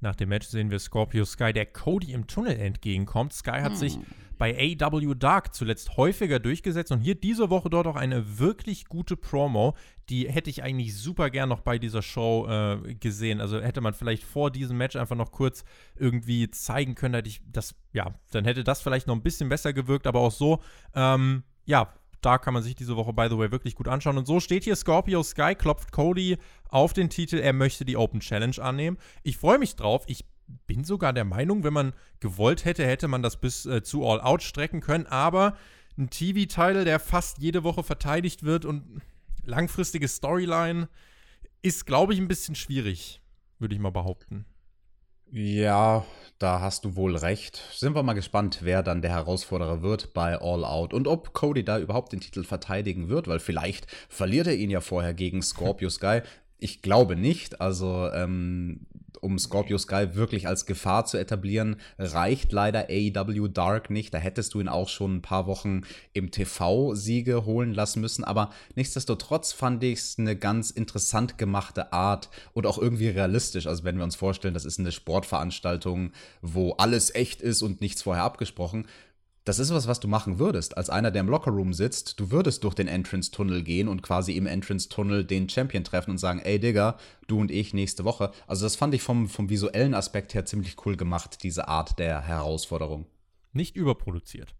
[0.00, 3.32] Nach dem Match sehen wir Scorpio Sky, der Cody im Tunnel entgegenkommt.
[3.32, 3.76] Sky hat hm.
[3.76, 3.98] sich
[4.38, 9.16] bei AW Dark zuletzt häufiger durchgesetzt und hier diese Woche dort auch eine wirklich gute
[9.16, 9.74] Promo.
[10.08, 13.40] Die hätte ich eigentlich super gern noch bei dieser Show äh, gesehen.
[13.40, 15.64] Also hätte man vielleicht vor diesem Match einfach noch kurz
[15.96, 19.72] irgendwie zeigen können, hätte ich das, ja, dann hätte das vielleicht noch ein bisschen besser
[19.72, 20.60] gewirkt, aber auch so,
[20.94, 21.92] ähm, ja,
[22.22, 24.16] da kann man sich diese Woche, by the way, wirklich gut anschauen.
[24.16, 27.36] Und so steht hier Scorpio Sky, klopft Cody auf den Titel.
[27.36, 28.96] Er möchte die Open Challenge annehmen.
[29.24, 30.04] Ich freue mich drauf.
[30.06, 30.24] Ich
[30.66, 34.20] bin sogar der Meinung, wenn man gewollt hätte, hätte man das bis äh, zu All
[34.20, 35.06] Out strecken können.
[35.06, 35.56] Aber
[35.98, 39.02] ein TV-Title, der fast jede Woche verteidigt wird und
[39.44, 40.88] langfristige Storyline,
[41.62, 43.20] ist, glaube ich, ein bisschen schwierig,
[43.58, 44.46] würde ich mal behaupten.
[45.34, 46.04] Ja,
[46.38, 47.62] da hast du wohl recht.
[47.72, 51.64] Sind wir mal gespannt, wer dann der Herausforderer wird bei All Out und ob Cody
[51.64, 55.88] da überhaupt den Titel verteidigen wird, weil vielleicht verliert er ihn ja vorher gegen Scorpio
[55.88, 56.20] Sky.
[56.58, 57.62] Ich glaube nicht.
[57.62, 58.86] Also ähm,
[59.20, 64.12] um Scorpio Sky wirklich als Gefahr zu etablieren, reicht leider AEW Dark nicht.
[64.12, 68.24] Da hättest du ihn auch schon ein paar Wochen im TV-Siege holen lassen müssen.
[68.24, 73.66] Aber nichtsdestotrotz fand ich es eine ganz interessant gemachte Art und auch irgendwie realistisch.
[73.66, 78.02] Also wenn wir uns vorstellen, das ist eine Sportveranstaltung, wo alles echt ist und nichts
[78.02, 78.86] vorher abgesprochen
[79.44, 80.76] das ist was, was du machen würdest.
[80.76, 84.46] Als einer, der im Lockerroom sitzt, du würdest durch den Entrance-Tunnel gehen und quasi im
[84.46, 88.30] Entrance-Tunnel den Champion treffen und sagen, ey Digga, du und ich nächste Woche.
[88.46, 92.20] Also das fand ich vom, vom visuellen Aspekt her ziemlich cool gemacht, diese Art der
[92.22, 93.06] Herausforderung.
[93.52, 94.54] Nicht überproduziert.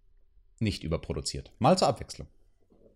[0.59, 1.53] Nicht überproduziert.
[1.59, 2.27] Mal zur Abwechslung.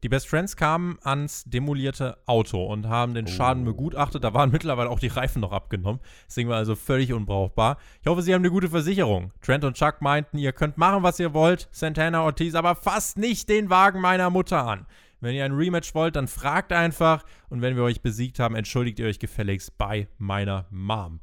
[0.02, 3.66] Die Best Friends kamen ans demolierte Auto und haben den Schaden oh.
[3.66, 4.24] begutachtet.
[4.24, 6.00] Da waren mittlerweile auch die Reifen noch abgenommen.
[6.36, 7.78] Ding war also völlig unbrauchbar.
[8.02, 9.32] Ich hoffe, Sie haben eine gute Versicherung.
[9.40, 11.68] Trent und Chuck meinten, ihr könnt machen, was ihr wollt.
[11.72, 14.86] Santana Ortiz, aber fasst nicht den Wagen meiner Mutter an.
[15.20, 17.24] Wenn ihr ein Rematch wollt, dann fragt einfach.
[17.48, 21.20] Und wenn wir euch besiegt haben, entschuldigt ihr euch gefälligst bei meiner Mom.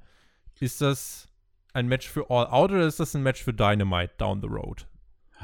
[0.59, 1.27] Ist das
[1.73, 4.87] ein Match für All Out oder ist das ein Match für Dynamite down the road?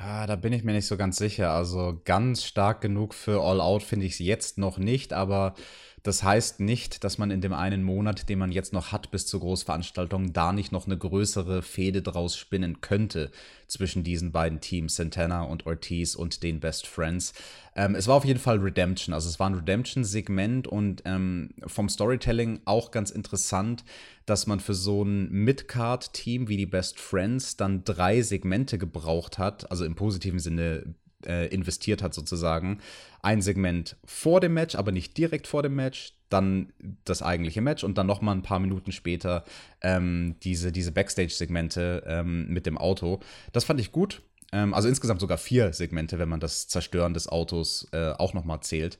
[0.01, 1.51] Ah, da bin ich mir nicht so ganz sicher.
[1.51, 5.55] Also ganz stark genug für All Out finde ich es jetzt noch nicht, aber
[6.03, 9.25] das heißt nicht, dass man in dem einen Monat, den man jetzt noch hat bis
[9.25, 13.31] zur Großveranstaltung, da nicht noch eine größere Fehde draus spinnen könnte
[13.67, 17.33] zwischen diesen beiden Teams, Santana und Ortiz und den Best Friends.
[17.75, 21.89] Ähm, es war auf jeden Fall Redemption, also es war ein Redemption-Segment und ähm, vom
[21.89, 23.83] Storytelling auch ganz interessant,
[24.25, 29.69] dass man für so ein Mid-Card-Team wie die Best Friends dann drei Segmente gebraucht hat,
[29.71, 32.79] also im positiven Sinne äh, investiert hat sozusagen.
[33.21, 36.71] Ein Segment vor dem Match, aber nicht direkt vor dem Match, dann
[37.05, 39.43] das eigentliche Match und dann noch mal ein paar Minuten später
[39.81, 43.19] ähm, diese, diese Backstage-Segmente ähm, mit dem Auto.
[43.51, 44.21] Das fand ich gut.
[44.51, 48.45] Ähm, also insgesamt sogar vier Segmente, wenn man das Zerstören des Autos äh, auch noch
[48.45, 48.99] mal zählt.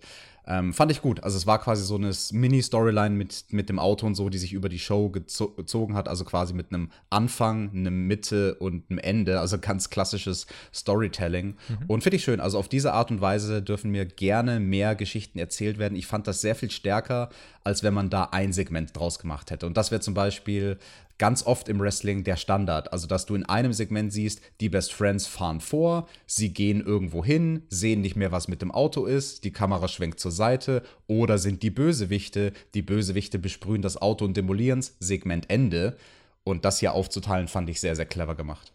[0.50, 1.24] Ähm, fand ich gut.
[1.24, 4.52] Also es war quasi so eine Mini-Storyline mit, mit dem Auto und so, die sich
[4.52, 6.08] über die Show gezo gezogen hat.
[6.08, 9.40] Also quasi mit einem Anfang, einem Mitte und einem Ende.
[9.40, 11.56] Also ganz klassisches Storytelling.
[11.68, 11.78] Mhm.
[11.86, 12.40] Und finde ich schön.
[12.40, 15.96] Also auf diese Art und Weise dürfen mir gerne mehr Geschichten erzählt werden.
[15.96, 17.30] Ich fand das sehr viel stärker,
[17.64, 19.68] als wenn man da ein Segment draus gemacht hätte.
[19.68, 20.80] Und das wäre zum Beispiel
[21.20, 22.92] ganz oft im Wrestling der Standard.
[22.92, 27.24] Also, dass du in einem Segment siehst, die Best Friends fahren vor, sie gehen irgendwo
[27.24, 31.38] hin, sehen nicht mehr, was mit dem Auto ist, die Kamera schwenkt zur Seite oder
[31.38, 35.96] sind die Bösewichte, die Bösewichte besprühen das Auto und demolieren es, Segment Ende.
[36.44, 38.72] Und das hier aufzuteilen, fand ich sehr, sehr clever gemacht.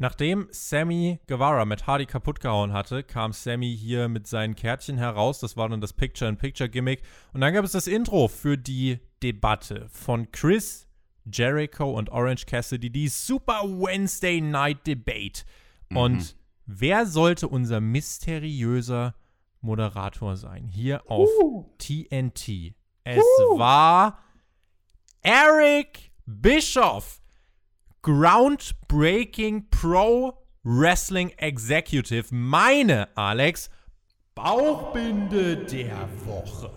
[0.00, 5.40] Nachdem Sammy Guevara mit Hardy kaputt gehauen hatte, kam Sammy hier mit seinen Kärtchen heraus.
[5.40, 7.02] Das war dann das Picture-in-Picture-Gimmick.
[7.32, 10.86] Und dann gab es das Intro für die Debatte von Chris
[11.32, 15.44] Jericho und Orange Cassidy, die Super Wednesday Night Debate.
[15.88, 15.96] Mhm.
[15.96, 19.16] Und wer sollte unser mysteriöser
[19.60, 20.68] Moderator sein?
[20.68, 21.74] Hier auf uh.
[21.78, 22.74] TNT.
[23.02, 23.58] Es uh.
[23.58, 24.18] war
[25.22, 27.20] Eric Bischoff.
[28.08, 32.34] Groundbreaking Pro Wrestling Executive.
[32.34, 33.68] Meine, Alex,
[34.34, 36.70] Bauchbinde der Woche.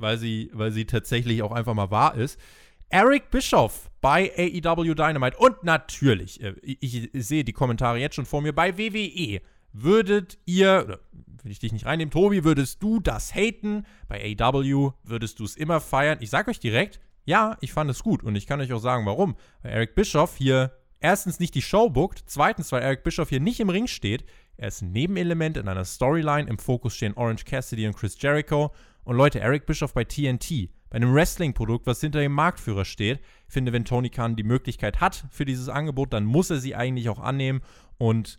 [0.00, 2.40] Weil sie, weil sie tatsächlich auch einfach mal wahr ist.
[2.88, 8.26] Eric Bischoff bei AEW Dynamite und natürlich, äh, ich, ich sehe die Kommentare jetzt schon
[8.26, 9.40] vor mir, bei WWE.
[9.72, 10.98] Würdet ihr, oder
[11.44, 13.86] will ich dich nicht reinnehmen, Tobi, würdest du das haten?
[14.08, 16.18] Bei AEW würdest du es immer feiern?
[16.20, 19.04] Ich sag euch direkt, ja, ich fand es gut und ich kann euch auch sagen,
[19.04, 19.36] warum.
[19.62, 23.60] Weil Eric Bischoff hier erstens nicht die Show bookt, zweitens, weil Eric Bischoff hier nicht
[23.60, 24.24] im Ring steht.
[24.56, 26.48] Er ist ein Nebenelement in einer Storyline.
[26.48, 28.72] Im Fokus stehen Orange Cassidy und Chris Jericho.
[29.04, 33.20] Und Leute, Eric Bischoff bei TNT, bei einem Wrestling-Produkt, was hinter dem Marktführer steht.
[33.48, 37.08] Finde, wenn Tony Khan die Möglichkeit hat für dieses Angebot, dann muss er sie eigentlich
[37.08, 37.60] auch annehmen.
[37.98, 38.38] Und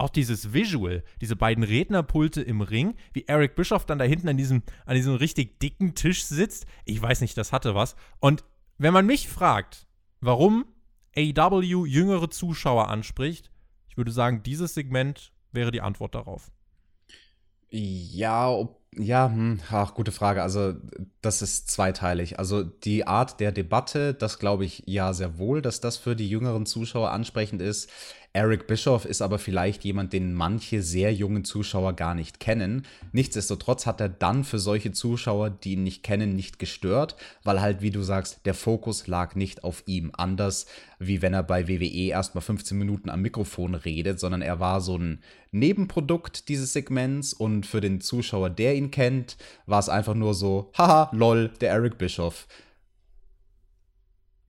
[0.00, 4.36] auch dieses Visual, diese beiden Rednerpulte im Ring, wie Eric Bischoff dann da hinten an
[4.36, 6.66] diesem, an diesem richtig dicken Tisch sitzt.
[6.84, 7.96] Ich weiß nicht, das hatte was.
[8.18, 8.44] Und
[8.78, 9.86] wenn man mich fragt,
[10.20, 10.64] warum
[11.16, 13.50] AEW jüngere Zuschauer anspricht,
[13.88, 16.50] ich würde sagen, dieses Segment wäre die Antwort darauf.
[17.72, 20.42] Ja, ob, ja, hm, ach, gute Frage.
[20.42, 20.74] Also,
[21.20, 22.38] das ist zweiteilig.
[22.38, 26.28] Also, die Art der Debatte, das glaube ich ja sehr wohl, dass das für die
[26.28, 27.88] jüngeren Zuschauer ansprechend ist.
[28.32, 32.86] Eric Bischoff ist aber vielleicht jemand, den manche sehr jungen Zuschauer gar nicht kennen.
[33.10, 37.82] Nichtsdestotrotz hat er dann für solche Zuschauer, die ihn nicht kennen, nicht gestört, weil halt,
[37.82, 40.12] wie du sagst, der Fokus lag nicht auf ihm.
[40.16, 40.66] Anders
[41.00, 44.96] wie wenn er bei WWE erstmal 15 Minuten am Mikrofon redet, sondern er war so
[44.96, 45.20] ein
[45.50, 50.70] Nebenprodukt dieses Segments und für den Zuschauer, der ihn kennt, war es einfach nur so,
[50.76, 52.46] haha, lol, der Eric Bischoff.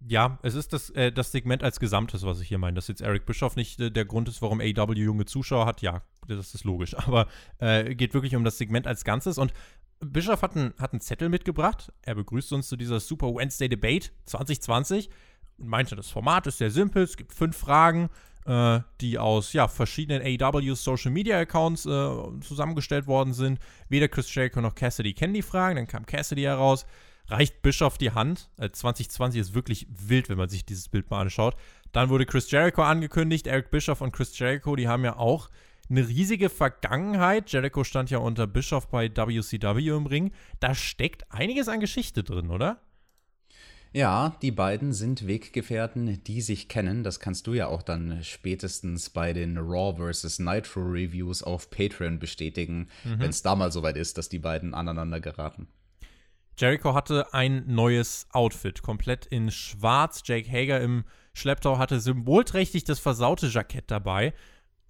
[0.07, 2.75] Ja, es ist das, äh, das Segment als Gesamtes, was ich hier meine.
[2.75, 6.01] Dass jetzt Eric Bischoff nicht äh, der Grund ist, warum AW junge Zuschauer hat, ja,
[6.27, 6.97] das ist logisch.
[7.07, 7.27] Aber
[7.59, 9.37] äh, geht wirklich um das Segment als Ganzes.
[9.37, 9.53] Und
[9.99, 11.91] Bischoff hat, ein, hat einen Zettel mitgebracht.
[12.01, 15.09] Er begrüßt uns zu dieser Super Wednesday Debate 2020
[15.59, 17.03] und meinte, das Format ist sehr simpel.
[17.03, 18.09] Es gibt fünf Fragen,
[18.45, 23.59] äh, die aus ja, verschiedenen AW Social Media Accounts äh, zusammengestellt worden sind.
[23.89, 25.75] Weder Chris Jericho noch Cassidy kennen die Fragen.
[25.75, 26.87] Dann kam Cassidy heraus
[27.31, 28.49] reicht Bischof die Hand.
[28.57, 31.55] 2020 äh, ist wirklich wild, wenn man sich dieses Bild mal anschaut.
[31.91, 33.47] Dann wurde Chris Jericho angekündigt.
[33.47, 35.49] Eric Bischoff und Chris Jericho, die haben ja auch
[35.89, 37.51] eine riesige Vergangenheit.
[37.51, 40.31] Jericho stand ja unter Bischoff bei WCW im Ring.
[40.59, 42.79] Da steckt einiges an Geschichte drin, oder?
[43.93, 47.03] Ja, die beiden sind Weggefährten, die sich kennen.
[47.03, 50.39] Das kannst du ja auch dann spätestens bei den Raw vs.
[50.39, 53.19] Nitro Reviews auf Patreon bestätigen, mhm.
[53.19, 55.67] wenn es da mal soweit ist, dass die beiden aneinander geraten.
[56.57, 60.21] Jericho hatte ein neues Outfit, komplett in schwarz.
[60.25, 64.33] Jake Hager im Schlepptau hatte symbolträchtig das versaute Jackett dabei,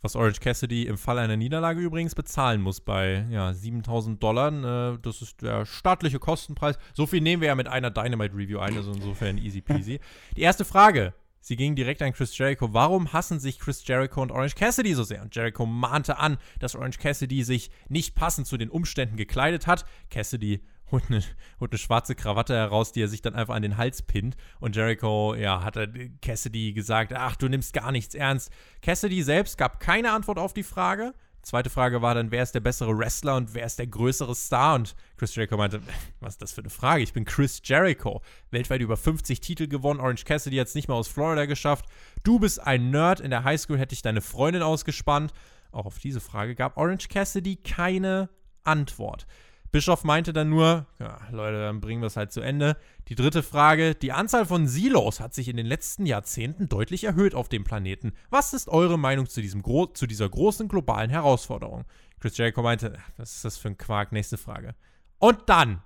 [0.01, 4.93] was Orange Cassidy im Fall einer Niederlage übrigens bezahlen muss bei ja, 7000 Dollar.
[4.93, 6.77] Äh, das ist der staatliche Kostenpreis.
[6.93, 9.99] So viel nehmen wir ja mit einer Dynamite Review ein, also insofern easy peasy.
[10.35, 11.13] Die erste Frage.
[11.43, 12.71] Sie ging direkt an Chris Jericho.
[12.71, 15.23] Warum hassen sich Chris Jericho und Orange Cassidy so sehr?
[15.23, 19.85] Und Jericho mahnte an, dass Orange Cassidy sich nicht passend zu den Umständen gekleidet hat.
[20.11, 20.61] Cassidy
[20.91, 21.21] holt eine,
[21.59, 24.35] holt eine schwarze Krawatte heraus, die er sich dann einfach an den Hals pinnt.
[24.59, 25.77] Und Jericho, ja, hat
[26.21, 28.51] Cassidy gesagt, ach, du nimmst gar nichts ernst.
[28.81, 31.13] Cassidy selbst gab keine Antwort auf die Frage.
[31.43, 34.75] Zweite Frage war dann, wer ist der bessere Wrestler und wer ist der größere Star?
[34.75, 35.81] Und Chris Jericho meinte,
[36.19, 37.01] was ist das für eine Frage?
[37.01, 38.21] Ich bin Chris Jericho.
[38.51, 39.99] Weltweit über 50 Titel gewonnen.
[39.99, 41.85] Orange Cassidy hat es nicht mal aus Florida geschafft.
[42.21, 43.21] Du bist ein Nerd.
[43.21, 45.33] In der Highschool hätte ich deine Freundin ausgespannt.
[45.71, 48.29] Auch auf diese Frage gab Orange Cassidy keine
[48.63, 49.25] Antwort.
[49.71, 52.75] Bischof meinte dann nur, ja, Leute, dann bringen wir es halt zu Ende.
[53.07, 57.35] Die dritte Frage, die Anzahl von Silos hat sich in den letzten Jahrzehnten deutlich erhöht
[57.35, 58.11] auf dem Planeten.
[58.29, 61.85] Was ist eure Meinung zu, diesem Gro zu dieser großen globalen Herausforderung?
[62.19, 64.11] Chris Jericho meinte, was ist das für ein Quark?
[64.11, 64.75] Nächste Frage.
[65.19, 65.81] Und dann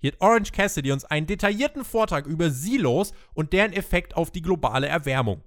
[0.00, 4.42] hier hat Orange Cassidy uns einen detaillierten Vortrag über Silos und deren Effekt auf die
[4.42, 5.42] globale Erwärmung.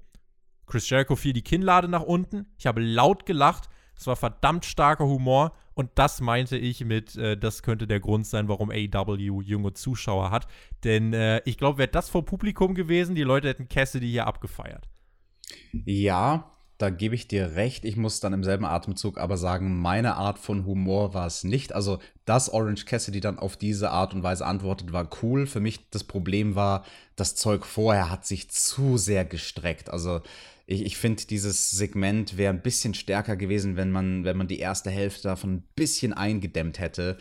[0.65, 2.47] Chris Jericho fiel die Kinnlade nach unten.
[2.57, 3.69] Ich habe laut gelacht.
[3.95, 8.27] Es war verdammt starker Humor und das meinte ich mit, äh, das könnte der Grund
[8.27, 10.47] sein, warum AEW junge Zuschauer hat.
[10.83, 14.89] Denn äh, ich glaube, wäre das vor Publikum gewesen, die Leute hätten Cassidy hier abgefeiert.
[15.71, 16.51] Ja,
[16.81, 17.85] da gebe ich dir recht.
[17.85, 21.73] Ich muss dann im selben Atemzug aber sagen, meine Art von Humor war es nicht.
[21.73, 25.45] Also, dass Orange Cassidy dann auf diese Art und Weise antwortet, war cool.
[25.45, 26.83] Für mich das Problem war,
[27.15, 29.91] das Zeug vorher hat sich zu sehr gestreckt.
[29.91, 30.21] Also,
[30.65, 34.59] ich, ich finde, dieses Segment wäre ein bisschen stärker gewesen, wenn man, wenn man die
[34.59, 37.17] erste Hälfte davon ein bisschen eingedämmt hätte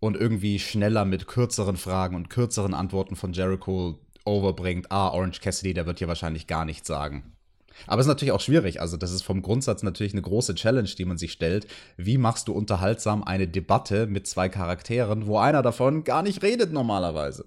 [0.00, 4.90] und irgendwie schneller mit kürzeren Fragen und kürzeren Antworten von Jericho overbringt.
[4.90, 7.35] Ah, Orange Cassidy, der wird hier wahrscheinlich gar nichts sagen.
[7.86, 8.80] Aber es ist natürlich auch schwierig.
[8.80, 11.66] Also, das ist vom Grundsatz natürlich eine große Challenge, die man sich stellt.
[11.96, 16.72] Wie machst du unterhaltsam eine Debatte mit zwei Charakteren, wo einer davon gar nicht redet
[16.72, 17.44] normalerweise?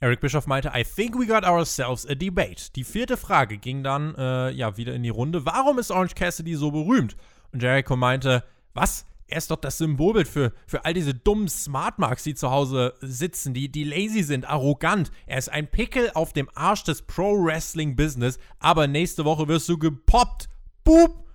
[0.00, 2.70] Eric Bischoff meinte, I think we got ourselves a debate.
[2.76, 5.46] Die vierte Frage ging dann äh, ja wieder in die Runde.
[5.46, 7.16] Warum ist Orange Cassidy so berühmt?
[7.52, 9.06] Und Jericho meinte, was?
[9.28, 13.54] Er ist doch das Symbolbild für, für all diese dummen Smartmarks, die zu Hause sitzen,
[13.54, 15.10] die, die lazy sind, arrogant.
[15.26, 20.48] Er ist ein Pickel auf dem Arsch des Pro-Wrestling-Business, aber nächste Woche wirst du gepoppt.
[20.84, 21.26] Boop!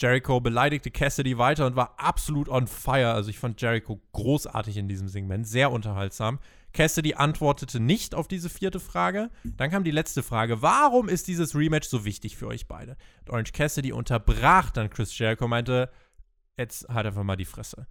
[0.00, 3.12] Jericho beleidigte Cassidy weiter und war absolut on fire.
[3.12, 6.38] Also ich fand Jericho großartig in diesem Segment, sehr unterhaltsam.
[6.72, 9.30] Cassidy antwortete nicht auf diese vierte Frage.
[9.44, 10.62] Dann kam die letzte Frage.
[10.62, 12.96] Warum ist dieses Rematch so wichtig für euch beide?
[13.22, 15.90] Und Orange Cassidy unterbrach dann Chris Jericho und meinte,
[16.60, 17.86] jetzt halt einfach mal die Fresse.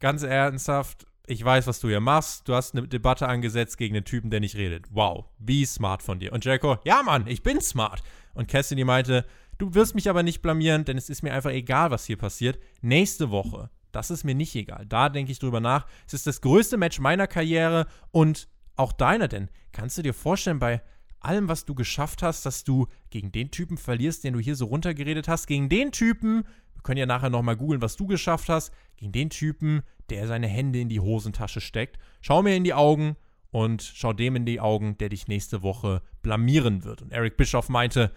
[0.00, 2.48] Ganz ernsthaft, ich weiß, was du hier machst.
[2.48, 4.86] Du hast eine Debatte angesetzt gegen einen Typen, der nicht redet.
[4.90, 6.32] Wow, wie smart von dir.
[6.32, 8.02] Und Jericho, ja Mann, ich bin smart.
[8.34, 9.26] Und Cassidy meinte,
[9.58, 12.58] du wirst mich aber nicht blamieren, denn es ist mir einfach egal, was hier passiert.
[12.80, 14.86] Nächste Woche das ist mir nicht egal.
[14.88, 15.86] Da denke ich drüber nach.
[16.06, 20.58] Es ist das größte Match meiner Karriere und auch deiner, denn kannst du dir vorstellen,
[20.58, 20.82] bei
[21.20, 24.64] allem, was du geschafft hast, dass du gegen den Typen verlierst, den du hier so
[24.64, 26.44] runtergeredet hast, gegen den Typen,
[26.82, 30.48] wir können ja nachher nochmal googeln, was du geschafft hast, gegen den Typen, der seine
[30.48, 31.96] Hände in die Hosentasche steckt.
[32.20, 33.16] Schau mir in die Augen
[33.52, 37.00] und schau dem in die Augen, der dich nächste Woche blamieren wird.
[37.02, 38.10] Und Eric Bischoff meinte,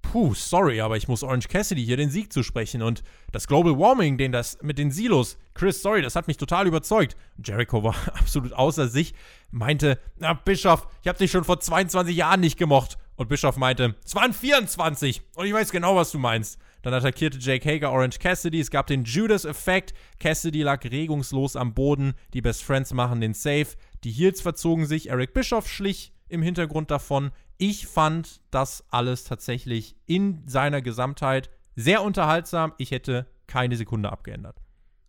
[0.00, 3.02] puh, sorry, aber ich muss Orange Cassidy hier den Sieg zu sprechen und
[3.32, 7.16] das Global Warming, den das mit den Silos, Chris, sorry, das hat mich total überzeugt.
[7.44, 9.12] Jericho war absolut außer sich,
[9.50, 12.96] meinte, na, Bischof, ich hab dich schon vor 22 Jahren nicht gemocht.
[13.16, 16.58] Und Bischof meinte, es waren 24 und ich weiß genau, was du meinst.
[16.84, 18.60] Dann attackierte Jake Hager Orange Cassidy.
[18.60, 19.94] Es gab den Judas-Effekt.
[20.20, 22.12] Cassidy lag regungslos am Boden.
[22.34, 23.68] Die Best Friends machen den Save.
[24.04, 25.08] Die Heels verzogen sich.
[25.08, 27.30] Eric Bischoff schlich im Hintergrund davon.
[27.56, 32.74] Ich fand das alles tatsächlich in seiner Gesamtheit sehr unterhaltsam.
[32.76, 34.60] Ich hätte keine Sekunde abgeändert.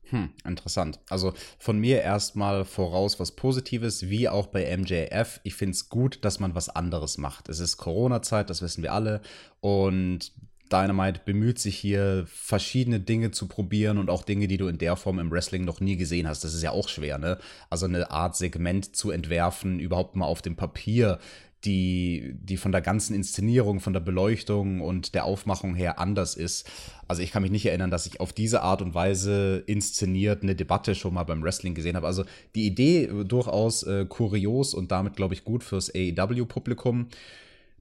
[0.03, 1.01] Hm, interessant.
[1.09, 5.41] Also von mir erstmal voraus was Positives, wie auch bei MJF.
[5.43, 7.49] Ich finde es gut, dass man was anderes macht.
[7.49, 9.21] Es ist Corona-Zeit, das wissen wir alle.
[9.59, 10.31] Und
[10.71, 14.95] Dynamite bemüht sich hier, verschiedene Dinge zu probieren und auch Dinge, die du in der
[14.95, 16.43] Form im Wrestling noch nie gesehen hast.
[16.43, 17.37] Das ist ja auch schwer, ne?
[17.69, 21.19] Also eine Art Segment zu entwerfen, überhaupt mal auf dem Papier,
[21.65, 26.69] die, die von der ganzen Inszenierung, von der Beleuchtung und der Aufmachung her anders ist.
[27.07, 30.55] Also ich kann mich nicht erinnern, dass ich auf diese Art und Weise inszeniert eine
[30.55, 32.07] Debatte schon mal beim Wrestling gesehen habe.
[32.07, 37.07] Also die Idee durchaus äh, kurios und damit, glaube ich, gut fürs AEW-Publikum.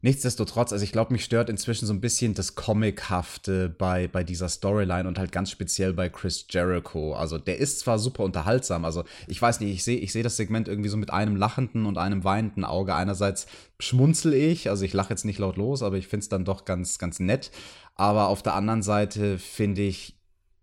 [0.05, 4.51] Nichtsdestotrotz, also ich glaube, mich stört inzwischen so ein bisschen das Comichafte bei, bei dieser
[4.51, 7.15] Storyline und halt ganz speziell bei Chris Jericho.
[7.15, 10.37] Also der ist zwar super unterhaltsam, also ich weiß nicht, ich sehe ich seh das
[10.37, 12.95] Segment irgendwie so mit einem lachenden und einem weinenden Auge.
[12.95, 13.47] Einerseits
[13.79, 16.67] schmunzel ich, also ich lache jetzt nicht laut los, aber ich finde es dann doch
[16.67, 17.51] ganz, ganz nett.
[17.95, 20.19] Aber auf der anderen Seite finde ich,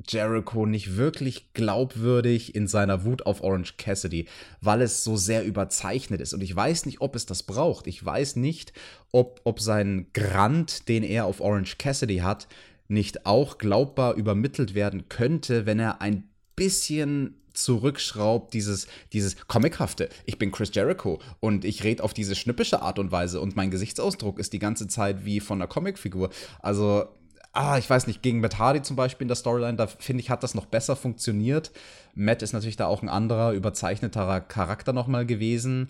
[0.07, 4.27] Jericho nicht wirklich glaubwürdig in seiner Wut auf Orange Cassidy,
[4.61, 6.33] weil es so sehr überzeichnet ist.
[6.33, 7.87] Und ich weiß nicht, ob es das braucht.
[7.87, 8.73] Ich weiß nicht,
[9.11, 12.47] ob, ob sein Grant, den er auf Orange Cassidy hat,
[12.87, 20.09] nicht auch glaubbar übermittelt werden könnte, wenn er ein bisschen zurückschraubt, dieses, dieses Comichafte.
[20.25, 23.71] Ich bin Chris Jericho und ich rede auf diese schnippische Art und Weise und mein
[23.71, 26.29] Gesichtsausdruck ist die ganze Zeit wie von einer Comicfigur.
[26.61, 27.07] Also
[27.53, 30.29] ah, ich weiß nicht, gegen Matt Hardy zum Beispiel in der Storyline, da finde ich,
[30.29, 31.71] hat das noch besser funktioniert.
[32.15, 35.89] Matt ist natürlich da auch ein anderer, überzeichneterer Charakter nochmal gewesen.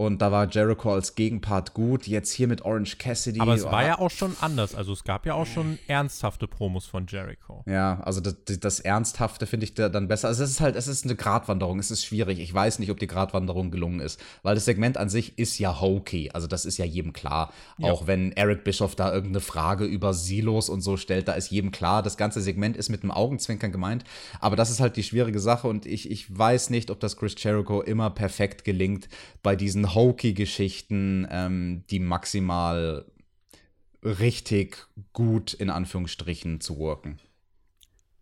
[0.00, 2.06] Und da war Jericho als Gegenpart gut.
[2.06, 3.38] Jetzt hier mit Orange Cassidy.
[3.38, 4.74] Aber es war ja auch schon anders.
[4.74, 7.62] Also es gab ja auch schon ernsthafte Promos von Jericho.
[7.66, 10.28] Ja, also das, das Ernsthafte finde ich dann besser.
[10.28, 11.78] Also es ist halt, es ist eine Gratwanderung.
[11.78, 12.38] Es ist schwierig.
[12.38, 14.18] Ich weiß nicht, ob die Gratwanderung gelungen ist.
[14.42, 16.30] Weil das Segment an sich ist ja hokey.
[16.32, 17.52] Also das ist ja jedem klar.
[17.76, 17.92] Ja.
[17.92, 21.72] Auch wenn Eric Bischoff da irgendeine Frage über Silos und so stellt, da ist jedem
[21.72, 22.02] klar.
[22.02, 24.04] Das ganze Segment ist mit einem Augenzwinkern gemeint.
[24.40, 25.68] Aber das ist halt die schwierige Sache.
[25.68, 29.10] Und ich, ich weiß nicht, ob das Chris Jericho immer perfekt gelingt
[29.42, 33.04] bei diesen Hokey-Geschichten, ähm, die maximal
[34.02, 37.18] richtig gut in Anführungsstrichen zu worken.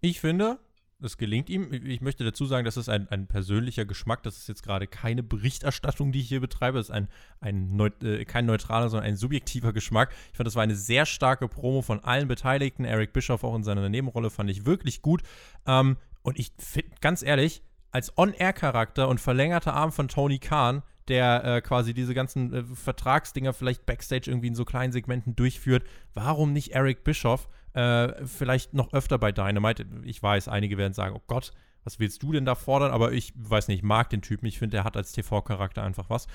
[0.01, 0.59] Ich finde,
[1.01, 1.73] es gelingt ihm.
[1.73, 4.23] Ich möchte dazu sagen, das ist ein, ein persönlicher Geschmack.
[4.25, 6.79] Das ist jetzt gerade keine Berichterstattung, die ich hier betreibe.
[6.79, 7.09] Das ist ein,
[7.41, 10.13] ein Neut äh, kein neutraler, sondern ein subjektiver Geschmack.
[10.33, 12.85] Ich fand, das war eine sehr starke Promo von allen Beteiligten.
[12.85, 15.23] Eric Bischoff auch in seiner Nebenrolle fand ich wirklich gut.
[15.67, 17.63] Ähm, und ich finde, ganz ehrlich,
[17.93, 23.53] als On-Air-Charakter und verlängerter Arm von Tony Khan der äh, quasi diese ganzen äh, Vertragsdinger
[23.53, 25.85] vielleicht backstage irgendwie in so kleinen Segmenten durchführt.
[26.15, 29.87] Warum nicht Eric Bischoff äh, vielleicht noch öfter bei Dynamite?
[30.05, 31.53] Ich weiß, einige werden sagen, oh Gott,
[31.85, 32.93] was willst du denn da fordern?
[32.93, 34.47] Aber ich weiß nicht, ich mag den Typen.
[34.47, 36.27] Ich finde, der hat als TV-Charakter einfach was.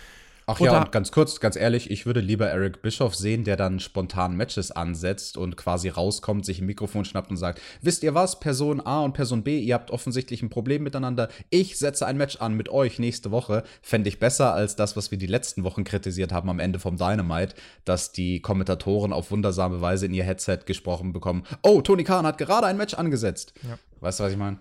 [0.45, 3.55] Ach und ja, und ganz kurz, ganz ehrlich, ich würde lieber Eric Bischoff sehen, der
[3.55, 8.13] dann spontan Matches ansetzt und quasi rauskommt, sich ein Mikrofon schnappt und sagt, wisst ihr
[8.13, 12.17] was, Person A und Person B, ihr habt offensichtlich ein Problem miteinander, ich setze ein
[12.17, 15.63] Match an mit euch nächste Woche, fände ich besser als das, was wir die letzten
[15.63, 20.23] Wochen kritisiert haben am Ende vom Dynamite, dass die Kommentatoren auf wundersame Weise in ihr
[20.23, 23.53] Headset gesprochen bekommen, oh, Tony Khan hat gerade ein Match angesetzt.
[23.63, 23.77] Ja.
[24.01, 24.59] Weißt du, was ich meine?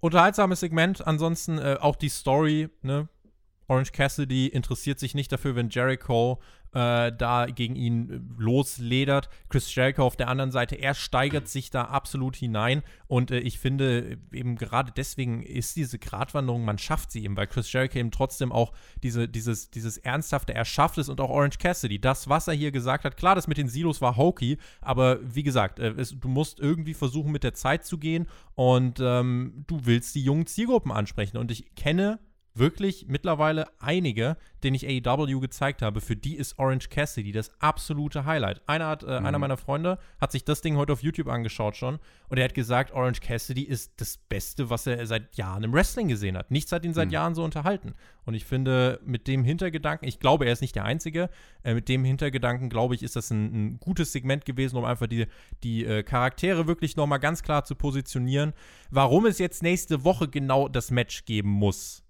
[0.00, 3.08] Unterhaltsames Segment, ansonsten äh, auch die Story, ne?
[3.68, 6.40] Orange Cassidy interessiert sich nicht dafür, wenn Jericho
[6.72, 9.30] äh, da gegen ihn äh, losledert.
[9.48, 12.82] Chris Jericho auf der anderen Seite, er steigert sich da absolut hinein.
[13.06, 17.46] Und äh, ich finde eben gerade deswegen ist diese Gratwanderung, man schafft sie eben, weil
[17.46, 21.58] Chris Jericho eben trotzdem auch diese, dieses, dieses Ernsthafte, er schafft es und auch Orange
[21.58, 25.18] Cassidy, das, was er hier gesagt hat, klar, das mit den Silos war hokey, aber
[25.22, 28.26] wie gesagt, äh, es, du musst irgendwie versuchen, mit der Zeit zu gehen.
[28.54, 31.36] Und ähm, du willst die jungen Zielgruppen ansprechen.
[31.36, 32.18] Und ich kenne
[32.58, 38.24] wirklich mittlerweile einige, denen ich AEW gezeigt habe, für die ist Orange Cassidy das absolute
[38.24, 38.60] Highlight.
[38.66, 39.26] Einer, hat, äh, mhm.
[39.26, 41.98] einer meiner Freunde hat sich das Ding heute auf YouTube angeschaut schon
[42.28, 46.08] und er hat gesagt, Orange Cassidy ist das Beste, was er seit Jahren im Wrestling
[46.08, 46.50] gesehen hat.
[46.50, 47.12] Nichts hat ihn seit mhm.
[47.14, 47.94] Jahren so unterhalten.
[48.24, 51.30] Und ich finde, mit dem Hintergedanken, ich glaube, er ist nicht der Einzige,
[51.62, 55.06] äh, mit dem Hintergedanken, glaube ich, ist das ein, ein gutes Segment gewesen, um einfach
[55.06, 55.26] die,
[55.62, 58.52] die äh, Charaktere wirklich nochmal ganz klar zu positionieren.
[58.90, 62.05] Warum es jetzt nächste Woche genau das Match geben muss,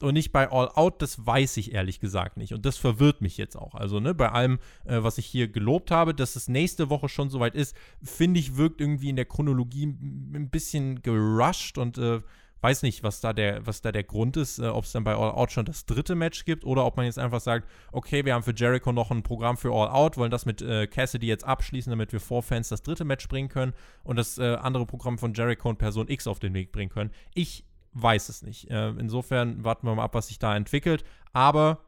[0.00, 2.52] und nicht bei All Out, das weiß ich ehrlich gesagt nicht.
[2.52, 3.74] Und das verwirrt mich jetzt auch.
[3.74, 7.30] Also, ne, bei allem, äh, was ich hier gelobt habe, dass es nächste Woche schon
[7.30, 12.20] soweit ist, finde ich, wirkt irgendwie in der Chronologie ein bisschen gerusht und äh,
[12.60, 15.14] weiß nicht, was da der, was da der Grund ist, äh, ob es dann bei
[15.14, 18.34] All Out schon das dritte Match gibt oder ob man jetzt einfach sagt, okay, wir
[18.34, 21.44] haben für Jericho noch ein Programm für All Out, wollen das mit äh, Cassidy jetzt
[21.44, 25.18] abschließen, damit wir vor Fans das dritte Match bringen können und das äh, andere Programm
[25.18, 27.10] von Jericho und Person X auf den Weg bringen können.
[27.34, 27.64] Ich
[28.02, 28.70] weiß es nicht.
[28.70, 31.04] Äh, insofern warten wir mal ab, was sich da entwickelt.
[31.32, 31.80] Aber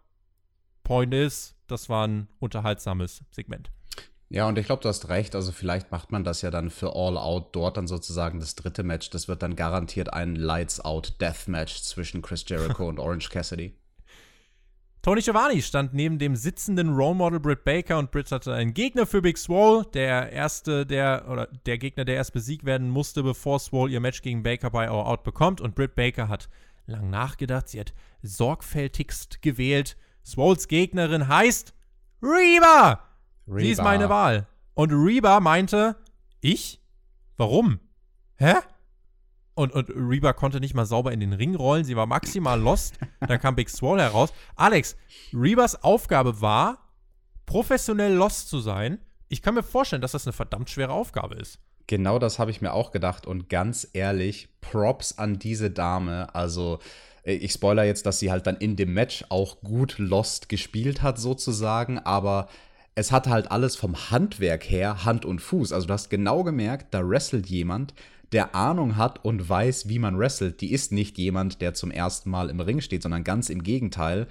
[0.83, 3.71] Point ist, das war ein unterhaltsames Segment.
[4.33, 5.35] Ja, und ich glaube, du hast recht.
[5.35, 8.85] Also vielleicht macht man das ja dann für All Out dort dann sozusagen das dritte
[8.85, 9.11] Match.
[9.11, 13.77] Das wird dann garantiert ein Lights Out Death Match zwischen Chris Jericho und Orange Cassidy.
[15.03, 19.07] Tony Giovanni stand neben dem sitzenden Role Model Britt Baker und Britt hatte einen Gegner
[19.07, 23.59] für Big Swole, der erste, der oder der Gegner, der erst besiegt werden musste, bevor
[23.61, 25.63] Swole ihr Match gegen Baker bei All Out bekommt.
[25.63, 26.51] Und Britt Baker hat
[26.85, 29.97] lang nachgedacht, sie hat sorgfältigst gewählt.
[30.23, 31.73] Swoles Gegnerin heißt
[32.23, 33.01] Reba.
[33.49, 33.59] Reba.
[33.59, 34.47] Sie ist meine Wahl.
[34.75, 35.97] Und Reba meinte,
[36.43, 36.83] ich?
[37.39, 37.81] Warum?
[38.37, 38.53] Hä?
[39.55, 41.85] Und, und Reba konnte nicht mal sauber in den Ring rollen.
[41.85, 42.99] Sie war maximal lost.
[43.21, 44.33] Dann kam Big Swall heraus.
[44.57, 44.97] Alex,
[45.33, 46.89] Rebas Aufgabe war,
[47.47, 48.99] professionell lost zu sein.
[49.29, 51.59] Ich kann mir vorstellen, dass das eine verdammt schwere Aufgabe ist.
[51.87, 53.27] Genau das habe ich mir auch gedacht.
[53.27, 56.35] Und ganz ehrlich, Props an diese Dame.
[56.35, 56.79] Also,
[57.25, 61.03] äh, ich spoiler jetzt, dass sie halt dann in dem Match auch gut Lost gespielt
[61.03, 61.99] hat, sozusagen.
[61.99, 62.49] Aber
[62.95, 65.73] es hat halt alles vom Handwerk her Hand und Fuß.
[65.73, 67.93] Also, du hast genau gemerkt, da wrestelt jemand,
[68.33, 72.31] der Ahnung hat und weiß, wie man wrestelt, die ist nicht jemand, der zum ersten
[72.31, 74.27] Mal im Ring steht, sondern ganz im Gegenteil.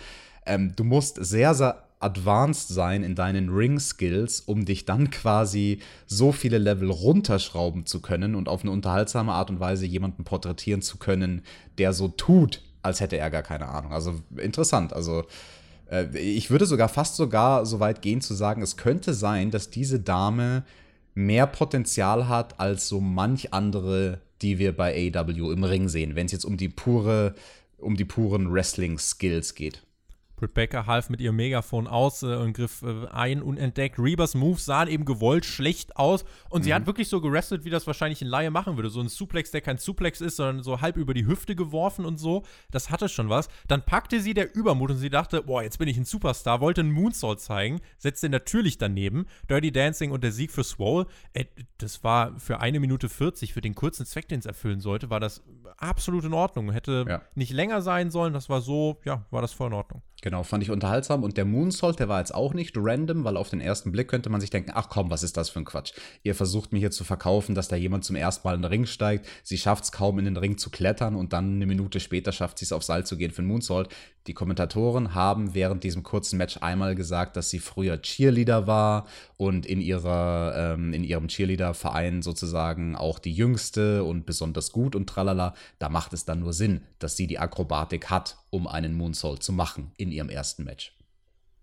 [0.46, 6.32] Ähm, du musst sehr, sehr advanced sein in deinen Ring-Skills, um dich dann quasi so
[6.32, 10.98] viele Level runterschrauben zu können und auf eine unterhaltsame Art und Weise jemanden porträtieren zu
[10.98, 11.42] können,
[11.78, 13.92] der so tut, als hätte er gar keine Ahnung.
[13.92, 14.94] Also interessant.
[14.94, 15.26] Also
[15.92, 19.70] äh, ich würde sogar fast sogar so weit gehen zu sagen, es könnte sein, dass
[19.70, 20.64] diese Dame
[21.14, 26.26] mehr Potenzial hat als so manch andere, die wir bei AW im Ring sehen, wenn
[26.26, 27.36] es jetzt um die pure,
[27.78, 29.84] um die puren Wrestling-Skills geht.
[30.40, 34.00] Britt Baker half mit ihrem Megafon aus äh, und griff äh, ein unentdeckt.
[34.00, 36.64] Rebers Moves sahen eben gewollt schlecht aus und mhm.
[36.64, 38.90] sie hat wirklich so gerestelt, wie das wahrscheinlich ein Laie machen würde.
[38.90, 42.18] So ein Suplex, der kein Suplex ist, sondern so halb über die Hüfte geworfen und
[42.18, 42.44] so.
[42.72, 43.50] Das hatte schon was.
[43.68, 46.82] Dann packte sie der Übermut und sie dachte, boah, jetzt bin ich ein Superstar, wollte
[46.82, 49.26] einen Moonsault zeigen, setzte natürlich daneben.
[49.50, 51.08] Dirty Dancing und der Sieg für Swole.
[51.34, 51.46] Äh,
[51.78, 55.20] das war für eine Minute 40, für den kurzen Zweck, den es erfüllen sollte, war
[55.20, 55.44] das
[55.78, 56.72] absolut in Ordnung.
[56.72, 57.22] Hätte ja.
[57.36, 58.34] nicht länger sein sollen.
[58.34, 60.02] Das war so, ja, war das voll in Ordnung.
[60.22, 61.24] Genau, fand ich unterhaltsam.
[61.24, 64.30] Und der Moonsault, der war jetzt auch nicht random, weil auf den ersten Blick könnte
[64.30, 65.94] man sich denken, ach komm, was ist das für ein Quatsch?
[66.24, 68.86] Ihr versucht mir hier zu verkaufen, dass da jemand zum ersten Mal in den Ring
[68.86, 69.28] steigt.
[69.44, 72.60] Sie schafft es kaum in den Ring zu klettern und dann eine Minute später schafft
[72.60, 73.88] sie es auf Seil zu gehen für einen Moonsault.
[74.28, 79.08] Die Kommentatoren haben während diesem kurzen Match einmal gesagt, dass sie früher Cheerleader war
[79.38, 85.08] und in, ihrer, ähm, in ihrem Cheerleader-Verein sozusagen auch die jüngste und besonders gut und
[85.08, 85.56] tralala.
[85.80, 89.54] Da macht es dann nur Sinn, dass sie die Akrobatik hat, um einen Moonsault zu
[89.54, 90.96] machen in ihrem ersten Match.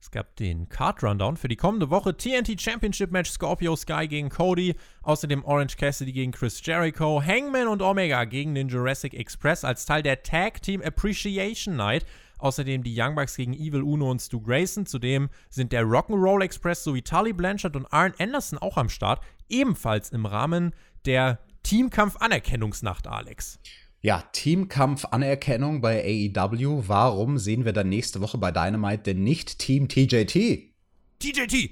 [0.06, 2.16] Es gab den Card Rundown für die kommende Woche.
[2.16, 4.76] TNT Championship Match Scorpio Sky gegen Cody.
[5.02, 7.20] Außerdem Orange Cassidy gegen Chris Jericho.
[7.20, 12.06] Hangman und Omega gegen den Jurassic Express als Teil der Tag Team Appreciation Night.
[12.38, 14.86] Außerdem die Young Bucks gegen Evil Uno und Stu Grayson.
[14.86, 19.20] Zudem sind der Rock'n'Roll Express sowie Tully Blanchard und Arn Anderson auch am Start.
[19.48, 20.72] Ebenfalls im Rahmen
[21.04, 23.58] der Teamkampf-Anerkennungsnacht, Alex.
[24.00, 26.84] Ja, Teamkampf-Anerkennung bei AEW.
[26.86, 30.72] Warum sehen wir dann nächste Woche bei Dynamite denn nicht Team TJT?
[31.18, 31.70] TJT!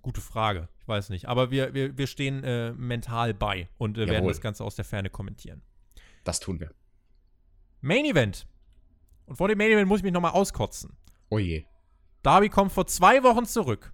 [0.00, 0.68] Gute Frage.
[0.80, 1.28] Ich weiß nicht.
[1.28, 4.84] Aber wir, wir, wir stehen äh, mental bei und äh, werden das Ganze aus der
[4.84, 5.62] Ferne kommentieren.
[6.24, 6.72] Das tun wir.
[7.80, 8.46] Main Event.
[9.26, 10.96] Und vor dem Main Event muss ich mich nochmal auskotzen.
[11.28, 11.64] Oh je.
[12.22, 13.92] Darby kommt vor zwei Wochen zurück,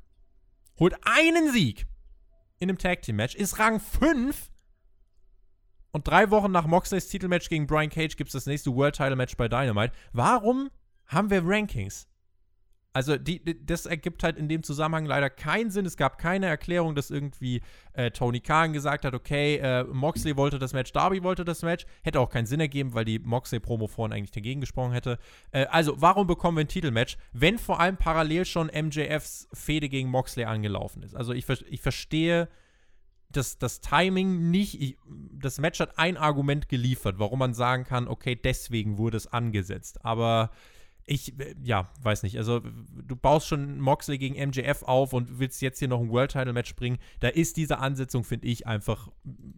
[0.79, 1.87] holt einen Sieg
[2.59, 4.51] in einem Tag Team Match, ist Rang 5
[5.93, 9.17] und drei Wochen nach Moxleys Titelmatch gegen Brian Cage gibt es das nächste World Title
[9.17, 9.93] Match bei Dynamite.
[10.13, 10.71] Warum
[11.07, 12.07] haben wir Rankings?
[12.99, 15.87] Also die, das ergibt halt in dem Zusammenhang leider keinen Sinn.
[15.87, 17.61] Es gab keine Erklärung, dass irgendwie
[17.93, 21.87] äh, Tony Khan gesagt hat, okay, äh, Moxley wollte das Match, Darby wollte das Match.
[22.03, 25.19] Hätte auch keinen Sinn ergeben, weil die Moxley-Promo vorhin eigentlich dagegen gesprochen hätte.
[25.53, 30.09] Äh, also warum bekommen wir ein Titelmatch, wenn vor allem parallel schon MJFs Fehde gegen
[30.09, 31.15] Moxley angelaufen ist?
[31.15, 32.49] Also ich, ich verstehe
[33.31, 34.81] das, das Timing nicht.
[34.81, 34.97] Ich,
[35.33, 40.05] das Match hat ein Argument geliefert, warum man sagen kann, okay, deswegen wurde es angesetzt.
[40.05, 40.51] Aber
[41.05, 42.37] ich, äh, ja, weiß nicht.
[42.39, 46.33] Also, du baust schon Moxley gegen MJF auf und willst jetzt hier noch ein World
[46.33, 46.99] Title Match bringen.
[47.21, 49.09] Da ist diese Ansetzung, finde ich, einfach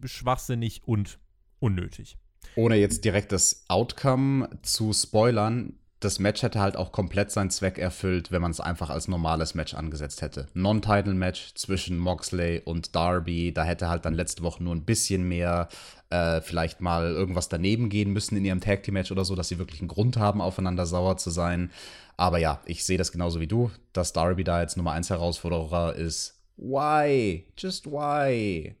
[0.03, 1.19] schwachsinnig und
[1.59, 2.17] unnötig.
[2.55, 7.77] Ohne jetzt direkt das Outcome zu spoilern, das Match hätte halt auch komplett seinen Zweck
[7.77, 10.47] erfüllt, wenn man es einfach als normales Match angesetzt hätte.
[10.55, 15.69] Non-Title-Match zwischen Moxley und Darby, da hätte halt dann letzte Woche nur ein bisschen mehr
[16.09, 19.47] äh, vielleicht mal irgendwas daneben gehen müssen in ihrem Tag Team Match oder so, dass
[19.47, 21.71] sie wirklich einen Grund haben, aufeinander sauer zu sein.
[22.17, 25.95] Aber ja, ich sehe das genauso wie du, dass Darby da jetzt Nummer 1 Herausforderer
[25.95, 26.41] ist.
[26.57, 27.45] Why?
[27.55, 28.75] Just why?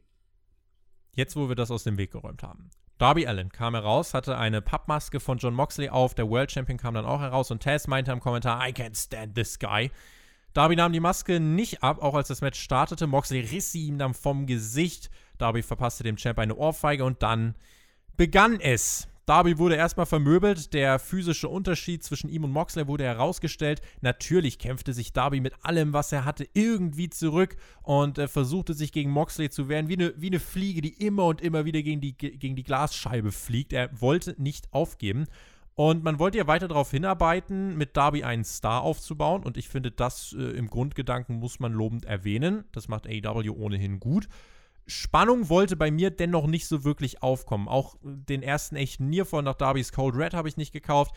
[1.13, 2.71] Jetzt, wo wir das aus dem Weg geräumt haben.
[3.01, 6.13] Darby Allen kam heraus, hatte eine Pappmaske von John Moxley auf.
[6.13, 9.33] Der World Champion kam dann auch heraus und Taz meinte im Kommentar, I can't stand
[9.33, 9.89] this guy.
[10.53, 13.07] Darby nahm die Maske nicht ab, auch als das Match startete.
[13.07, 15.09] Moxley riss sie ihm dann vom Gesicht.
[15.39, 17.55] Darby verpasste dem Champ eine Ohrfeige und dann
[18.17, 19.07] begann es.
[19.25, 23.81] Darby wurde erstmal vermöbelt, der physische Unterschied zwischen ihm und Moxley wurde herausgestellt.
[24.01, 28.91] Natürlich kämpfte sich Darby mit allem, was er hatte, irgendwie zurück und äh, versuchte sich
[28.91, 32.01] gegen Moxley zu wehren, wie eine, wie eine Fliege, die immer und immer wieder gegen
[32.01, 33.73] die, gegen die Glasscheibe fliegt.
[33.73, 35.27] Er wollte nicht aufgeben.
[35.75, 39.43] Und man wollte ja weiter darauf hinarbeiten, mit Darby einen Star aufzubauen.
[39.43, 42.65] Und ich finde, das äh, im Grundgedanken muss man lobend erwähnen.
[42.71, 44.27] Das macht AEW ohnehin gut.
[44.87, 47.67] Spannung wollte bei mir dennoch nicht so wirklich aufkommen.
[47.67, 51.15] Auch den ersten echten Nearfall nach Darby's Cold Red habe ich nicht gekauft.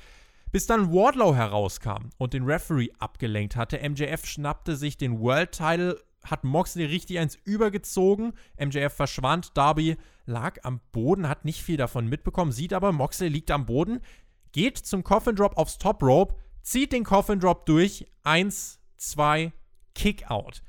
[0.52, 3.78] Bis dann Wardlow herauskam und den Referee abgelenkt hatte.
[3.78, 8.34] MJF schnappte sich den World Title, hat Moxley richtig eins übergezogen.
[8.58, 9.56] MJF verschwand.
[9.56, 9.96] Darby
[10.26, 14.00] lag am Boden, hat nicht viel davon mitbekommen, sieht aber, Moxley liegt am Boden,
[14.52, 18.06] geht zum Coffin Drop aufs Top Rope, zieht den Coffin Drop durch.
[18.22, 19.52] Eins, zwei,
[19.94, 20.62] Kick Out.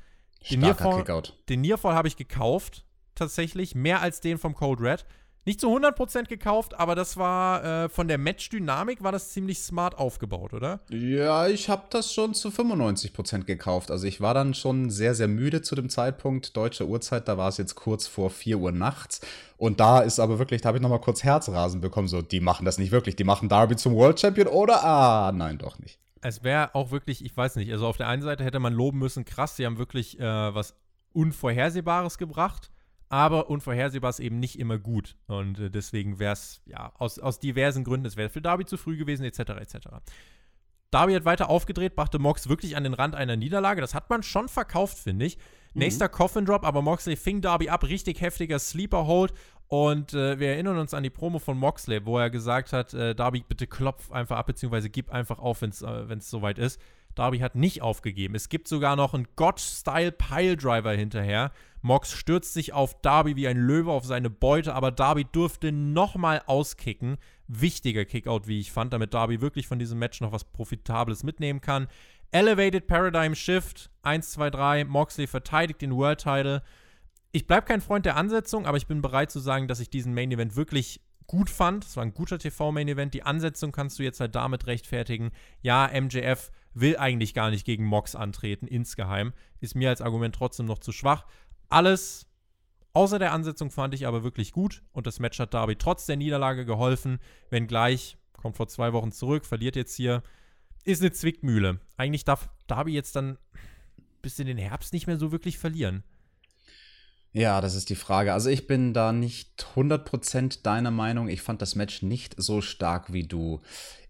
[0.49, 1.33] Den Nearfall, Kickout.
[1.49, 2.85] Den Nearfall habe ich gekauft
[3.15, 5.05] tatsächlich, mehr als den vom Cold Red.
[5.47, 9.95] Nicht zu 100% gekauft, aber das war äh, von der Match-Dynamik war das ziemlich smart
[9.95, 10.79] aufgebaut, oder?
[10.89, 13.91] Ja, ich habe das schon zu 95% gekauft.
[13.91, 16.57] Also ich war dann schon sehr, sehr müde zu dem Zeitpunkt.
[16.57, 19.21] Deutsche Uhrzeit, da war es jetzt kurz vor 4 Uhr nachts.
[19.57, 22.07] Und da ist aber wirklich, da habe ich nochmal kurz Herzrasen bekommen.
[22.07, 23.15] So, die machen das nicht wirklich.
[23.15, 24.83] Die machen Darby zum World Champion oder?
[24.83, 25.99] Ah, nein, doch nicht.
[26.25, 28.99] Es wäre auch wirklich, ich weiß nicht, also auf der einen Seite hätte man loben
[28.99, 30.75] müssen, krass, sie haben wirklich äh, was
[31.13, 32.71] Unvorhersehbares gebracht
[33.09, 35.15] aber unvorhersehbar ist eben nicht immer gut.
[35.27, 38.77] Und äh, deswegen wäre es, ja, aus, aus diversen Gründen, es wäre für Darby zu
[38.77, 39.87] früh gewesen, etc., etc.
[40.91, 43.81] Darby hat weiter aufgedreht, brachte Mox wirklich an den Rand einer Niederlage.
[43.81, 45.37] Das hat man schon verkauft, finde ich.
[45.37, 45.79] Mhm.
[45.79, 49.33] Nächster Coffin Drop, aber Moxley fing Darby ab, richtig heftiger Sleeper Hold.
[49.67, 53.15] Und äh, wir erinnern uns an die Promo von Moxley, wo er gesagt hat: äh,
[53.15, 56.79] Darby, bitte klopf einfach ab, beziehungsweise gib einfach auf, wenn es äh, soweit ist.
[57.15, 58.35] Darby hat nicht aufgegeben.
[58.35, 61.51] Es gibt sogar noch einen God-Style-Piledriver hinterher.
[61.81, 66.41] Mox stürzt sich auf Darby wie ein Löwe auf seine Beute, aber Darby durfte nochmal
[66.45, 67.17] auskicken.
[67.47, 71.61] Wichtiger Kickout, wie ich fand, damit Darby wirklich von diesem Match noch was Profitables mitnehmen
[71.61, 71.87] kann.
[72.31, 74.85] Elevated Paradigm Shift 1, 2, 3.
[74.85, 76.63] Moxley verteidigt den World Title.
[77.35, 80.13] Ich bleibe kein Freund der Ansetzung, aber ich bin bereit zu sagen, dass ich diesen
[80.13, 81.83] Main Event wirklich gut fand.
[81.83, 83.13] Es war ein guter TV-Main Event.
[83.13, 85.31] Die Ansetzung kannst du jetzt halt damit rechtfertigen.
[85.61, 89.33] Ja, MJF will eigentlich gar nicht gegen Mox antreten, insgeheim.
[89.59, 91.25] Ist mir als Argument trotzdem noch zu schwach.
[91.67, 92.25] Alles
[92.93, 96.15] außer der Ansetzung fand ich aber wirklich gut und das Match hat Darby trotz der
[96.15, 97.19] Niederlage geholfen.
[97.49, 100.23] Wenngleich, kommt vor zwei Wochen zurück, verliert jetzt hier,
[100.85, 101.81] ist eine Zwickmühle.
[101.97, 103.37] Eigentlich darf Darby jetzt dann
[104.21, 106.05] bis in den Herbst nicht mehr so wirklich verlieren.
[107.35, 108.31] Ja, das ist die Frage.
[108.31, 111.27] Also ich bin da nicht 100% deiner Meinung.
[111.27, 113.59] Ich fand das Match nicht so stark wie du.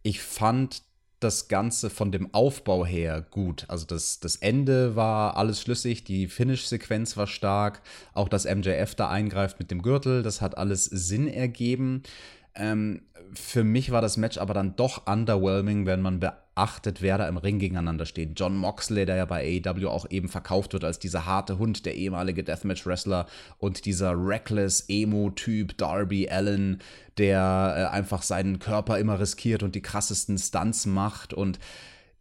[0.03, 0.83] Ich fand
[1.19, 3.65] das Ganze von dem Aufbau her gut.
[3.67, 7.81] Also das, das Ende war alles schlüssig, die Finish-Sequenz war stark,
[8.13, 12.03] auch dass MJF da eingreift mit dem Gürtel, das hat alles Sinn ergeben.
[12.53, 13.01] Ähm,
[13.33, 16.21] für mich war das Match aber dann doch underwhelming, wenn man
[16.55, 18.39] beachtet, wer da im Ring gegeneinander steht.
[18.39, 21.95] John Moxley, der ja bei AEW auch eben verkauft wird als dieser harte Hund, der
[21.95, 23.27] ehemalige Deathmatch-Wrestler
[23.57, 26.79] und dieser reckless Emo-Typ Darby Allen,
[27.17, 31.59] der äh, einfach seinen Körper immer riskiert und die krassesten Stunts macht und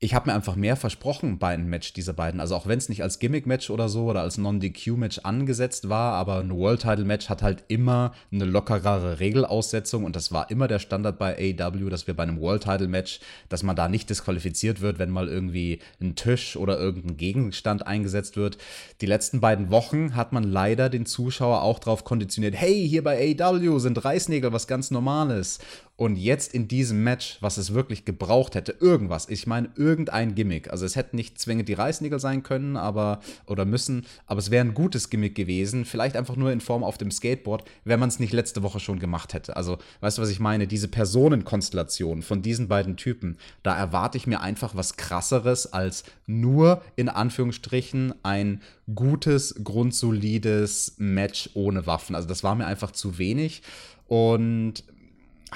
[0.05, 2.39] ich habe mir einfach mehr versprochen bei einem Match dieser beiden.
[2.39, 6.41] Also auch wenn es nicht als Gimmick-Match oder so oder als Non-DQ-Match angesetzt war, aber
[6.41, 11.57] ein World-Title-Match hat halt immer eine lockerere Regelaussetzung und das war immer der Standard bei
[11.59, 15.79] AEW, dass wir bei einem World-Title-Match, dass man da nicht disqualifiziert wird, wenn mal irgendwie
[16.03, 18.59] ein Tisch oder irgendein Gegenstand eingesetzt wird.
[19.01, 23.35] Die letzten beiden Wochen hat man leider den Zuschauer auch darauf konditioniert, hey, hier bei
[23.41, 25.61] AEW sind Reißnägel was ganz Normales.
[25.97, 30.69] Und jetzt in diesem Match, was es wirklich gebraucht hätte, irgendwas, ich meine irgendein Gimmick.
[30.69, 34.65] Also es hätten nicht zwingend die Reißnägel sein können, aber oder müssen, aber es wäre
[34.65, 35.85] ein gutes Gimmick gewesen.
[35.85, 38.99] Vielleicht einfach nur in Form auf dem Skateboard, wenn man es nicht letzte Woche schon
[38.99, 39.57] gemacht hätte.
[39.57, 40.67] Also weißt du, was ich meine?
[40.67, 46.83] Diese Personenkonstellation von diesen beiden Typen, da erwarte ich mir einfach was krasseres als nur
[46.97, 52.17] in Anführungsstrichen ein gutes, grundsolides Match ohne Waffen.
[52.17, 53.63] Also das war mir einfach zu wenig.
[54.09, 54.83] Und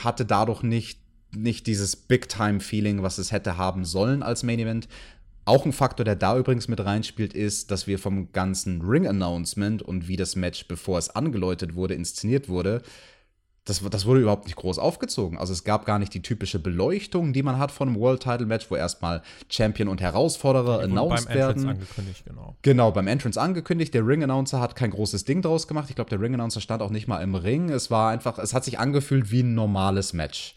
[0.05, 1.01] hatte dadurch nicht,
[1.35, 4.89] nicht dieses Big-Time-Feeling, was es hätte haben sollen als Main Event.
[5.45, 10.07] Auch ein Faktor, der da übrigens mit reinspielt, ist, dass wir vom ganzen Ring-Announcement und
[10.09, 12.83] wie das Match, bevor es angeläutet wurde, inszeniert wurde,
[13.69, 15.37] das, das wurde überhaupt nicht groß aufgezogen.
[15.37, 18.47] Also es gab gar nicht die typische Beleuchtung, die man hat von einem World Title
[18.47, 21.69] Match, wo erstmal Champion und Herausforderer announced beim werden.
[21.69, 22.57] Entrance angekündigt, genau.
[22.63, 23.93] Genau, beim Entrance angekündigt.
[23.93, 25.91] Der Ring Announcer hat kein großes Ding draus gemacht.
[25.91, 27.69] Ich glaube, der Ring Announcer stand auch nicht mal im Ring.
[27.69, 30.57] Es war einfach, es hat sich angefühlt wie ein normales Match.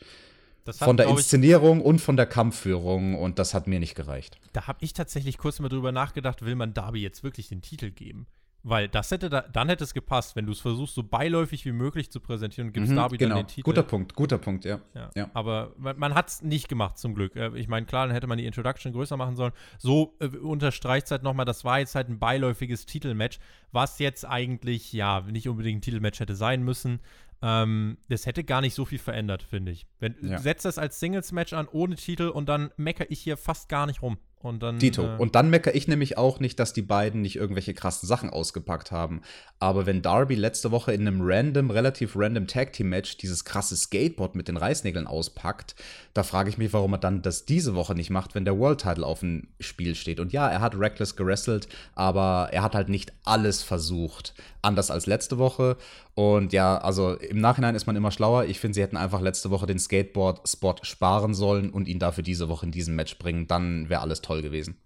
[0.66, 4.38] Hat, von der Inszenierung und von der Kampfführung und das hat mir nicht gereicht.
[4.54, 7.90] Da habe ich tatsächlich kurz mal drüber nachgedacht, will man Darby jetzt wirklich den Titel
[7.90, 8.28] geben?
[8.64, 11.72] Weil das hätte da, dann hätte es gepasst, wenn du es versuchst, so beiläufig wie
[11.72, 13.36] möglich zu präsentieren und gibst mhm, Darby genau.
[13.36, 13.64] dann den Titel.
[13.64, 14.80] Guter Punkt, guter Punkt, ja.
[14.94, 15.10] ja.
[15.16, 15.32] ja.
[15.34, 17.36] Aber man, man hat es nicht gemacht, zum Glück.
[17.36, 19.52] Äh, ich meine, klar, dann hätte man die Introduction größer machen sollen.
[19.80, 23.40] So äh, unterstreicht es halt nochmal, das war jetzt halt ein beiläufiges Titelmatch,
[23.72, 27.00] was jetzt eigentlich, ja, nicht unbedingt ein Titelmatch hätte sein müssen.
[27.42, 29.88] Ähm, das hätte gar nicht so viel verändert, finde ich.
[30.00, 30.38] Wenn, ja.
[30.38, 34.04] Setz das als Singles-Match an, ohne Titel und dann meckere ich hier fast gar nicht
[34.04, 34.20] rum.
[34.44, 35.04] Und dann, Dito.
[35.04, 38.30] Äh, und dann meckere ich nämlich auch nicht, dass die beiden nicht irgendwelche krassen Sachen
[38.30, 39.22] ausgepackt haben.
[39.60, 43.76] Aber wenn Darby letzte Woche in einem random, relativ random Tag Team Match dieses krasse
[43.76, 45.76] Skateboard mit den Reißnägeln auspackt,
[46.14, 48.82] da frage ich mich, warum er dann das diese Woche nicht macht, wenn der World
[48.82, 50.20] Title auf dem Spiel steht.
[50.20, 54.34] Und ja, er hat Reckless gerestelt, aber er hat halt nicht alles versucht.
[54.62, 55.78] Anders als letzte Woche.
[56.14, 58.46] Und ja, also im Nachhinein ist man immer schlauer.
[58.46, 62.50] Ich finde, sie hätten einfach letzte Woche den Skateboard-Spot sparen sollen und ihn dafür diese
[62.50, 63.48] Woche in diesem Match bringen.
[63.48, 64.78] Dann wäre alles toll gewesen.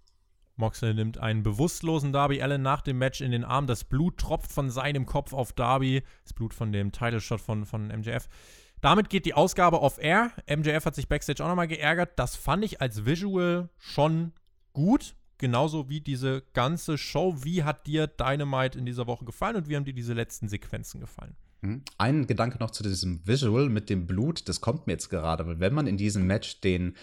[0.56, 3.66] Moxley nimmt einen bewusstlosen Darby Allen nach dem Match in den Arm.
[3.66, 6.02] Das Blut tropft von seinem Kopf auf Darby.
[6.22, 8.28] Das Blut von dem Title Shot von, von MJF.
[8.80, 10.32] Damit geht die Ausgabe off air.
[10.48, 12.18] MJF hat sich backstage auch nochmal geärgert.
[12.18, 14.32] Das fand ich als Visual schon
[14.72, 15.14] gut.
[15.38, 17.36] Genauso wie diese ganze Show.
[17.42, 21.00] Wie hat dir Dynamite in dieser Woche gefallen und wie haben dir diese letzten Sequenzen
[21.00, 21.36] gefallen?
[21.62, 21.82] Mhm.
[21.98, 25.60] Ein Gedanke noch zu diesem Visual mit dem Blut, das kommt mir jetzt gerade, weil
[25.60, 26.94] wenn man in diesem Match den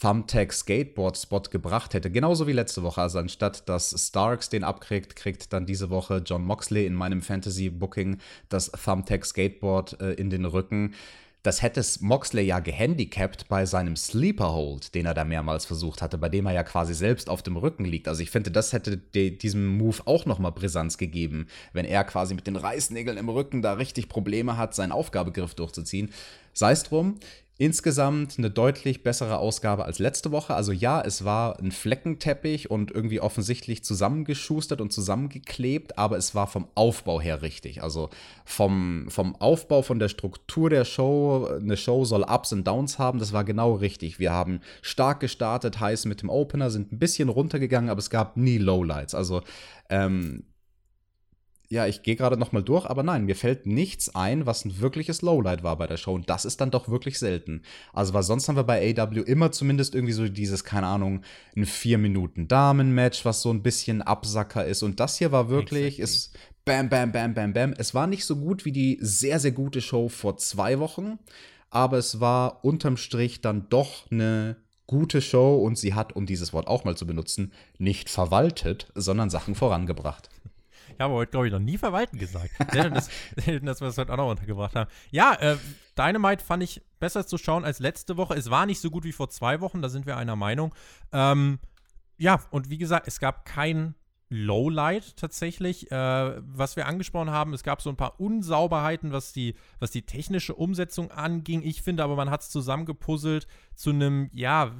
[0.00, 5.16] Thumbtack Skateboard Spot gebracht hätte, genauso wie letzte Woche, also anstatt dass Starks den abkriegt,
[5.16, 8.18] kriegt dann diese Woche John Moxley in meinem Fantasy Booking
[8.48, 10.94] das Thumbtack Skateboard äh, in den Rücken
[11.42, 16.18] das hätte Moxley ja gehandicapt bei seinem Sleeper Hold, den er da mehrmals versucht hatte,
[16.18, 18.08] bei dem er ja quasi selbst auf dem Rücken liegt.
[18.08, 22.46] Also ich finde, das hätte diesem Move auch nochmal Brisanz gegeben, wenn er quasi mit
[22.46, 26.12] den Reißnägeln im Rücken da richtig Probleme hat, seinen Aufgabegriff durchzuziehen.
[26.52, 27.16] Sei es drum,
[27.60, 30.54] Insgesamt eine deutlich bessere Ausgabe als letzte Woche.
[30.54, 36.46] Also ja, es war ein Fleckenteppich und irgendwie offensichtlich zusammengeschustert und zusammengeklebt, aber es war
[36.46, 37.82] vom Aufbau her richtig.
[37.82, 38.08] Also
[38.46, 43.18] vom, vom Aufbau, von der Struktur der Show, eine Show soll Ups und Downs haben,
[43.18, 44.18] das war genau richtig.
[44.18, 48.38] Wir haben stark gestartet, heiß mit dem Opener, sind ein bisschen runtergegangen, aber es gab
[48.38, 49.14] nie Lowlights.
[49.14, 49.42] Also
[49.90, 50.44] ähm,
[51.72, 54.80] ja, ich gehe gerade noch mal durch, aber nein, mir fällt nichts ein, was ein
[54.80, 56.12] wirkliches Lowlight war bei der Show.
[56.12, 57.62] Und das ist dann doch wirklich selten.
[57.92, 61.22] Also, weil sonst haben wir bei AW immer zumindest irgendwie so dieses, keine Ahnung,
[61.56, 64.82] ein 4-Minuten-Damen-Match, was so ein bisschen Absacker ist.
[64.82, 66.02] Und das hier war wirklich, exactly.
[66.02, 67.74] ist bam, bam, bam, bam, bam.
[67.78, 71.20] Es war nicht so gut wie die sehr, sehr gute Show vor zwei Wochen,
[71.70, 74.56] aber es war unterm Strich dann doch eine
[74.88, 79.30] gute Show und sie hat, um dieses Wort auch mal zu benutzen, nicht verwaltet, sondern
[79.30, 80.30] Sachen vorangebracht.
[81.00, 82.50] Ich habe heute, glaube ich, noch nie verwalten gesagt.
[82.72, 83.08] Selten, dass,
[83.62, 84.90] dass wir das heute auch noch untergebracht haben.
[85.10, 85.56] Ja, äh,
[85.96, 88.34] Dynamite fand ich besser zu schauen als letzte Woche.
[88.34, 90.74] Es war nicht so gut wie vor zwei Wochen, da sind wir einer Meinung.
[91.10, 91.58] Ähm,
[92.18, 93.94] ja, und wie gesagt, es gab kein
[94.28, 97.54] Lowlight tatsächlich, äh, was wir angesprochen haben.
[97.54, 101.62] Es gab so ein paar Unsauberheiten, was die, was die technische Umsetzung anging.
[101.62, 104.72] Ich finde aber, man hat es zusammengepuzzelt zu einem, ja,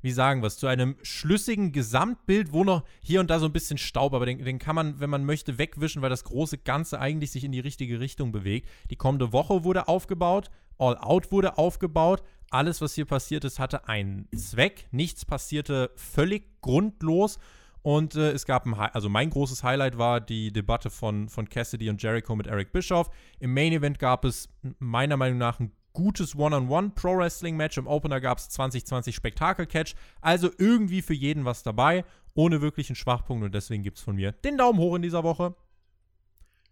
[0.00, 3.52] wie sagen wir es, zu einem schlüssigen Gesamtbild, wo noch hier und da so ein
[3.52, 7.00] bisschen Staub, aber den, den kann man, wenn man möchte, wegwischen, weil das große Ganze
[7.00, 8.68] eigentlich sich in die richtige Richtung bewegt.
[8.90, 13.88] Die kommende Woche wurde aufgebaut, All Out wurde aufgebaut, alles, was hier passiert ist, hatte
[13.88, 14.86] einen Zweck.
[14.90, 17.38] Nichts passierte völlig grundlos.
[17.82, 21.90] Und äh, es gab ein, also mein großes Highlight war die Debatte von, von Cassidy
[21.90, 23.10] und Jericho mit Eric Bischoff.
[23.38, 27.76] Im Main Event gab es meiner Meinung nach ein gutes One-on-One-Pro-Wrestling-Match.
[27.76, 29.96] Im Opener gab es 2020 Spektakel-Catch.
[30.20, 33.44] Also irgendwie für jeden was dabei, ohne wirklichen Schwachpunkt.
[33.44, 35.56] Und deswegen gibt es von mir den Daumen hoch in dieser Woche.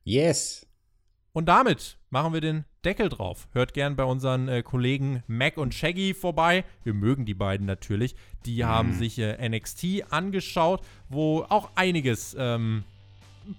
[0.04, 0.64] Yes.
[1.32, 3.48] Und damit machen wir den Deckel drauf.
[3.52, 6.64] Hört gern bei unseren äh, Kollegen Mac und Shaggy vorbei.
[6.84, 8.14] Wir mögen die beiden natürlich.
[8.46, 8.66] Die mm.
[8.66, 12.84] haben sich äh, NXT angeschaut, wo auch einiges ähm,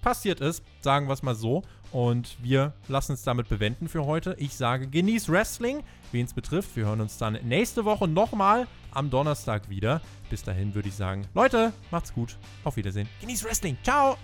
[0.00, 1.62] passiert ist, sagen wir es mal so.
[1.92, 4.36] Und wir lassen es damit bewenden für heute.
[4.38, 5.82] Ich sage, genieß Wrestling,
[6.12, 6.76] wen es betrifft.
[6.76, 10.00] Wir hören uns dann nächste Woche nochmal am Donnerstag wieder.
[10.30, 12.36] Bis dahin würde ich sagen, Leute, macht's gut.
[12.64, 13.08] Auf Wiedersehen.
[13.20, 13.76] Genieß Wrestling.
[13.82, 14.16] Ciao.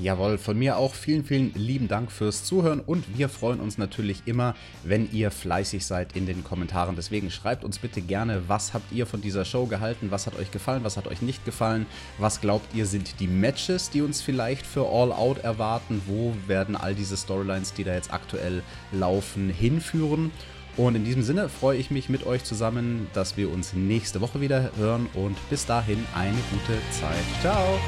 [0.00, 4.22] Jawohl, von mir auch vielen, vielen lieben Dank fürs Zuhören und wir freuen uns natürlich
[4.26, 4.54] immer,
[4.84, 6.94] wenn ihr fleißig seid in den Kommentaren.
[6.94, 10.52] Deswegen schreibt uns bitte gerne, was habt ihr von dieser Show gehalten, was hat euch
[10.52, 11.84] gefallen, was hat euch nicht gefallen,
[12.18, 16.76] was glaubt ihr sind die Matches, die uns vielleicht für All Out erwarten, wo werden
[16.76, 18.62] all diese Storylines, die da jetzt aktuell
[18.92, 20.30] laufen, hinführen.
[20.76, 24.40] Und in diesem Sinne freue ich mich mit euch zusammen, dass wir uns nächste Woche
[24.40, 27.24] wieder hören und bis dahin eine gute Zeit.
[27.40, 27.80] Ciao!